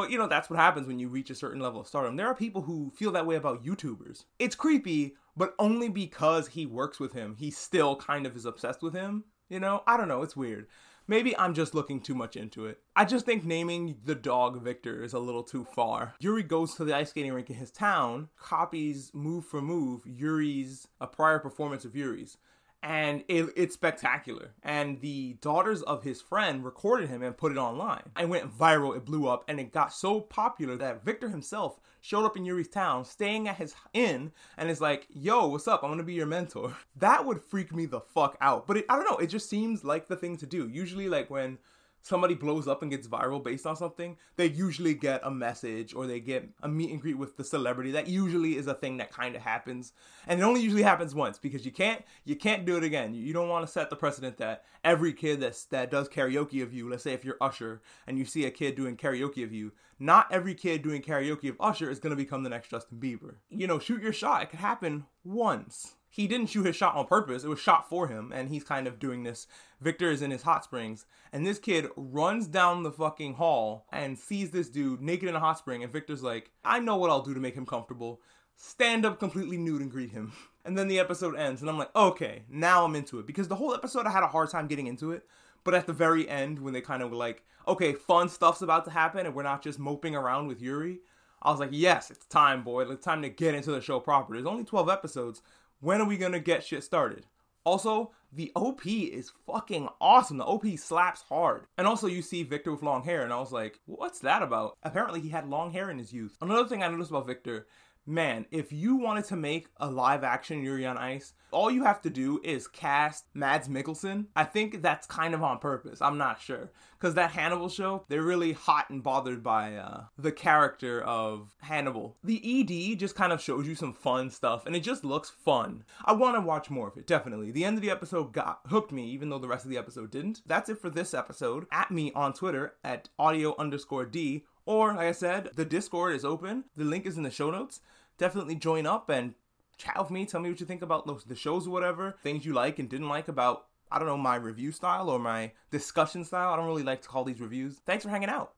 but, 0.00 0.10
you 0.10 0.16
know, 0.16 0.26
that's 0.26 0.48
what 0.48 0.58
happens 0.58 0.86
when 0.86 0.98
you 0.98 1.08
reach 1.08 1.28
a 1.28 1.34
certain 1.34 1.60
level 1.60 1.78
of 1.78 1.86
stardom. 1.86 2.16
There 2.16 2.26
are 2.26 2.34
people 2.34 2.62
who 2.62 2.90
feel 2.96 3.12
that 3.12 3.26
way 3.26 3.36
about 3.36 3.62
YouTubers. 3.62 4.24
It's 4.38 4.54
creepy, 4.54 5.14
but 5.36 5.54
only 5.58 5.90
because 5.90 6.48
he 6.48 6.64
works 6.64 6.98
with 6.98 7.12
him. 7.12 7.36
He 7.38 7.50
still 7.50 7.96
kind 7.96 8.24
of 8.24 8.34
is 8.34 8.46
obsessed 8.46 8.80
with 8.80 8.94
him. 8.94 9.24
You 9.50 9.60
know, 9.60 9.82
I 9.86 9.98
don't 9.98 10.08
know. 10.08 10.22
It's 10.22 10.34
weird. 10.34 10.68
Maybe 11.06 11.36
I'm 11.36 11.52
just 11.52 11.74
looking 11.74 12.00
too 12.00 12.14
much 12.14 12.34
into 12.34 12.64
it. 12.64 12.80
I 12.96 13.04
just 13.04 13.26
think 13.26 13.44
naming 13.44 13.98
the 14.02 14.14
dog 14.14 14.62
Victor 14.62 15.04
is 15.04 15.12
a 15.12 15.18
little 15.18 15.42
too 15.42 15.64
far. 15.64 16.14
Yuri 16.18 16.44
goes 16.44 16.76
to 16.76 16.84
the 16.84 16.96
ice 16.96 17.10
skating 17.10 17.34
rink 17.34 17.50
in 17.50 17.56
his 17.56 17.70
town, 17.70 18.30
copies 18.38 19.10
move 19.12 19.44
for 19.44 19.60
move 19.60 20.00
Yuri's 20.06 20.88
a 20.98 21.06
prior 21.06 21.38
performance 21.38 21.84
of 21.84 21.94
Yuri's 21.94 22.38
and 22.82 23.24
it, 23.28 23.50
it's 23.56 23.74
spectacular. 23.74 24.52
And 24.62 25.00
the 25.00 25.34
daughters 25.40 25.82
of 25.82 26.02
his 26.02 26.20
friend 26.20 26.64
recorded 26.64 27.08
him 27.08 27.22
and 27.22 27.36
put 27.36 27.52
it 27.52 27.58
online. 27.58 28.10
It 28.18 28.28
went 28.28 28.56
viral, 28.56 28.96
it 28.96 29.04
blew 29.04 29.28
up, 29.28 29.44
and 29.48 29.60
it 29.60 29.72
got 29.72 29.92
so 29.92 30.20
popular 30.20 30.76
that 30.76 31.04
Victor 31.04 31.28
himself 31.28 31.78
showed 32.00 32.24
up 32.24 32.36
in 32.36 32.44
Yuri's 32.44 32.68
town, 32.68 33.04
staying 33.04 33.48
at 33.48 33.56
his 33.56 33.74
inn, 33.92 34.32
and 34.56 34.70
is 34.70 34.80
like, 34.80 35.06
yo, 35.10 35.48
what's 35.48 35.68
up? 35.68 35.82
I'm 35.82 35.90
gonna 35.90 36.02
be 36.02 36.14
your 36.14 36.26
mentor. 36.26 36.76
That 36.96 37.24
would 37.24 37.40
freak 37.40 37.74
me 37.74 37.86
the 37.86 38.00
fuck 38.00 38.36
out. 38.42 38.66
But 38.66 38.78
it, 38.78 38.86
I 38.88 38.96
don't 38.96 39.10
know, 39.10 39.16
it 39.16 39.28
just 39.28 39.48
seems 39.48 39.84
like 39.84 40.06
the 40.08 40.16
thing 40.16 40.36
to 40.38 40.46
do. 40.46 40.68
Usually, 40.68 41.08
like 41.08 41.30
when 41.30 41.56
somebody 42.02 42.34
blows 42.34 42.66
up 42.66 42.82
and 42.82 42.90
gets 42.90 43.06
viral 43.06 43.42
based 43.42 43.66
on 43.66 43.76
something, 43.76 44.16
they 44.36 44.46
usually 44.46 44.94
get 44.94 45.20
a 45.24 45.30
message 45.30 45.94
or 45.94 46.06
they 46.06 46.20
get 46.20 46.48
a 46.62 46.68
meet 46.68 46.90
and 46.90 47.00
greet 47.00 47.18
with 47.18 47.36
the 47.36 47.44
celebrity. 47.44 47.90
That 47.90 48.08
usually 48.08 48.56
is 48.56 48.66
a 48.66 48.74
thing 48.74 48.96
that 48.98 49.12
kind 49.12 49.36
of 49.36 49.42
happens, 49.42 49.92
and 50.26 50.40
it 50.40 50.42
only 50.42 50.60
usually 50.60 50.82
happens 50.82 51.14
once 51.14 51.38
because 51.38 51.64
you 51.64 51.72
can't 51.72 52.02
you 52.24 52.36
can't 52.36 52.64
do 52.64 52.76
it 52.76 52.84
again. 52.84 53.14
You 53.14 53.32
don't 53.32 53.48
want 53.48 53.66
to 53.66 53.72
set 53.72 53.90
the 53.90 53.96
precedent 53.96 54.38
that 54.38 54.64
every 54.84 55.12
kid 55.12 55.40
that 55.40 55.64
that 55.70 55.90
does 55.90 56.08
karaoke 56.08 56.62
of 56.62 56.72
you, 56.72 56.88
let's 56.88 57.02
say 57.02 57.12
if 57.12 57.24
you're 57.24 57.36
Usher 57.40 57.82
and 58.06 58.18
you 58.18 58.24
see 58.24 58.44
a 58.44 58.50
kid 58.50 58.74
doing 58.74 58.96
karaoke 58.96 59.44
of 59.44 59.52
you, 59.52 59.72
not 59.98 60.32
every 60.32 60.54
kid 60.54 60.82
doing 60.82 61.02
karaoke 61.02 61.50
of 61.50 61.56
Usher 61.60 61.90
is 61.90 61.98
going 61.98 62.10
to 62.10 62.16
become 62.16 62.42
the 62.42 62.50
next 62.50 62.70
Justin 62.70 62.98
Bieber. 62.98 63.36
You 63.50 63.66
know, 63.66 63.78
shoot 63.78 64.02
your 64.02 64.12
shot. 64.12 64.42
It 64.42 64.50
could 64.50 64.60
happen 64.60 65.04
once 65.24 65.96
he 66.12 66.26
didn't 66.26 66.48
shoot 66.48 66.66
his 66.66 66.74
shot 66.74 66.96
on 66.96 67.06
purpose. 67.06 67.44
It 67.44 67.48
was 67.48 67.60
shot 67.60 67.88
for 67.88 68.08
him, 68.08 68.32
and 68.34 68.48
he's 68.48 68.64
kind 68.64 68.88
of 68.88 68.98
doing 68.98 69.22
this. 69.22 69.46
Victor 69.80 70.10
is 70.10 70.22
in 70.22 70.32
his 70.32 70.42
hot 70.42 70.64
springs, 70.64 71.06
and 71.32 71.46
this 71.46 71.60
kid 71.60 71.86
runs 71.96 72.48
down 72.48 72.82
the 72.82 72.90
fucking 72.90 73.34
hall 73.34 73.86
and 73.92 74.18
sees 74.18 74.50
this 74.50 74.68
dude 74.68 75.00
naked 75.00 75.28
in 75.28 75.36
a 75.36 75.40
hot 75.40 75.58
spring, 75.58 75.84
and 75.84 75.92
Victor's 75.92 76.22
like, 76.22 76.50
I 76.64 76.80
know 76.80 76.96
what 76.96 77.10
I'll 77.10 77.22
do 77.22 77.32
to 77.32 77.40
make 77.40 77.54
him 77.54 77.64
comfortable. 77.64 78.20
Stand 78.56 79.06
up 79.06 79.20
completely 79.20 79.56
nude 79.56 79.80
and 79.80 79.90
greet 79.90 80.10
him. 80.10 80.32
And 80.62 80.76
then 80.76 80.88
the 80.88 81.00
episode 81.00 81.36
ends, 81.36 81.62
and 81.62 81.70
I'm 81.70 81.78
like, 81.78 81.88
okay, 81.96 82.42
now 82.50 82.84
I'm 82.84 82.94
into 82.94 83.18
it. 83.18 83.26
Because 83.26 83.48
the 83.48 83.56
whole 83.56 83.72
episode 83.72 84.04
I 84.04 84.10
had 84.10 84.22
a 84.22 84.26
hard 84.26 84.50
time 84.50 84.66
getting 84.66 84.88
into 84.88 85.10
it. 85.12 85.24
But 85.64 85.72
at 85.72 85.86
the 85.86 85.94
very 85.94 86.28
end, 86.28 86.58
when 86.58 86.74
they 86.74 86.82
kind 86.82 87.02
of 87.02 87.10
were 87.10 87.16
like, 87.16 87.44
okay, 87.66 87.94
fun 87.94 88.28
stuff's 88.28 88.60
about 88.60 88.84
to 88.84 88.90
happen, 88.90 89.24
and 89.24 89.34
we're 89.34 89.42
not 89.42 89.62
just 89.62 89.78
moping 89.78 90.14
around 90.14 90.48
with 90.48 90.60
Yuri, 90.60 91.00
I 91.42 91.50
was 91.50 91.60
like, 91.60 91.70
yes, 91.72 92.10
it's 92.10 92.26
time, 92.26 92.62
boy. 92.62 92.82
It's 92.82 93.04
time 93.04 93.22
to 93.22 93.30
get 93.30 93.54
into 93.54 93.70
the 93.70 93.80
show 93.80 94.00
proper. 94.00 94.34
There's 94.34 94.46
only 94.46 94.64
12 94.64 94.90
episodes, 94.90 95.42
when 95.80 96.00
are 96.00 96.06
we 96.06 96.16
gonna 96.16 96.40
get 96.40 96.64
shit 96.64 96.84
started? 96.84 97.26
Also, 97.64 98.12
the 98.32 98.52
OP 98.54 98.86
is 98.86 99.32
fucking 99.46 99.88
awesome. 100.00 100.38
The 100.38 100.44
OP 100.44 100.64
slaps 100.78 101.22
hard. 101.28 101.66
And 101.76 101.86
also, 101.86 102.06
you 102.06 102.22
see 102.22 102.42
Victor 102.42 102.70
with 102.70 102.82
long 102.82 103.02
hair, 103.02 103.22
and 103.22 103.32
I 103.32 103.40
was 103.40 103.52
like, 103.52 103.80
what's 103.86 104.20
that 104.20 104.42
about? 104.42 104.78
Apparently, 104.82 105.20
he 105.20 105.28
had 105.28 105.48
long 105.48 105.72
hair 105.72 105.90
in 105.90 105.98
his 105.98 106.12
youth. 106.12 106.36
Another 106.40 106.68
thing 106.68 106.82
I 106.82 106.88
noticed 106.88 107.10
about 107.10 107.26
Victor 107.26 107.66
man, 108.10 108.44
if 108.50 108.72
you 108.72 108.96
wanted 108.96 109.24
to 109.26 109.36
make 109.36 109.68
a 109.78 109.88
live 109.88 110.24
action 110.24 110.62
Yuri 110.62 110.84
on 110.84 110.98
Ice, 110.98 111.32
all 111.52 111.70
you 111.70 111.84
have 111.84 112.00
to 112.02 112.10
do 112.10 112.40
is 112.44 112.68
cast 112.68 113.26
Mads 113.34 113.68
Mikkelsen. 113.68 114.26
I 114.36 114.44
think 114.44 114.82
that's 114.82 115.06
kind 115.06 115.34
of 115.34 115.42
on 115.42 115.58
purpose. 115.58 116.00
I'm 116.02 116.18
not 116.18 116.40
sure. 116.40 116.70
Because 116.98 117.14
that 117.14 117.30
Hannibal 117.30 117.68
show, 117.68 118.04
they're 118.08 118.22
really 118.22 118.52
hot 118.52 118.90
and 118.90 119.02
bothered 119.02 119.42
by 119.42 119.74
uh, 119.76 120.04
the 120.18 120.32
character 120.32 121.00
of 121.02 121.56
Hannibal. 121.62 122.16
The 122.22 122.40
ED 122.60 122.98
just 122.98 123.14
kind 123.14 123.32
of 123.32 123.40
shows 123.40 123.66
you 123.66 123.74
some 123.74 123.94
fun 123.94 124.30
stuff, 124.30 124.66
and 124.66 124.76
it 124.76 124.80
just 124.80 125.04
looks 125.04 125.30
fun. 125.30 125.84
I 126.04 126.12
want 126.12 126.36
to 126.36 126.40
watch 126.40 126.68
more 126.68 126.88
of 126.88 126.98
it, 126.98 127.06
definitely. 127.06 127.50
The 127.50 127.64
end 127.64 127.78
of 127.78 127.82
the 127.82 127.90
episode 127.90 128.32
got 128.32 128.60
hooked 128.66 128.92
me, 128.92 129.08
even 129.10 129.30
though 129.30 129.38
the 129.38 129.48
rest 129.48 129.64
of 129.64 129.70
the 129.70 129.78
episode 129.78 130.10
didn't. 130.10 130.42
That's 130.46 130.68
it 130.68 130.80
for 130.80 130.90
this 130.90 131.14
episode. 131.14 131.66
At 131.72 131.90
me 131.90 132.12
on 132.14 132.32
Twitter 132.32 132.74
at 132.84 133.08
audio 133.18 133.56
underscore 133.58 134.04
D 134.04 134.44
or, 134.66 134.94
like 134.94 135.08
I 135.08 135.12
said, 135.12 135.50
the 135.56 135.64
Discord 135.64 136.14
is 136.14 136.24
open. 136.24 136.64
The 136.76 136.84
link 136.84 137.06
is 137.06 137.16
in 137.16 137.24
the 137.24 137.30
show 137.30 137.50
notes. 137.50 137.80
Definitely 138.20 138.56
join 138.56 138.86
up 138.86 139.08
and 139.08 139.32
chat 139.78 139.98
with 139.98 140.10
me. 140.10 140.26
Tell 140.26 140.40
me 140.40 140.50
what 140.50 140.60
you 140.60 140.66
think 140.66 140.82
about 140.82 141.26
the 141.26 141.34
shows 141.34 141.66
or 141.66 141.70
whatever. 141.70 142.16
Things 142.22 142.44
you 142.44 142.52
like 142.52 142.78
and 142.78 142.86
didn't 142.86 143.08
like 143.08 143.28
about, 143.28 143.64
I 143.90 143.98
don't 143.98 144.06
know, 144.06 144.18
my 144.18 144.36
review 144.36 144.72
style 144.72 145.08
or 145.08 145.18
my 145.18 145.52
discussion 145.70 146.22
style. 146.26 146.52
I 146.52 146.56
don't 146.56 146.66
really 146.66 146.82
like 146.82 147.00
to 147.00 147.08
call 147.08 147.24
these 147.24 147.40
reviews. 147.40 147.80
Thanks 147.86 148.04
for 148.04 148.10
hanging 148.10 148.28
out. 148.28 148.52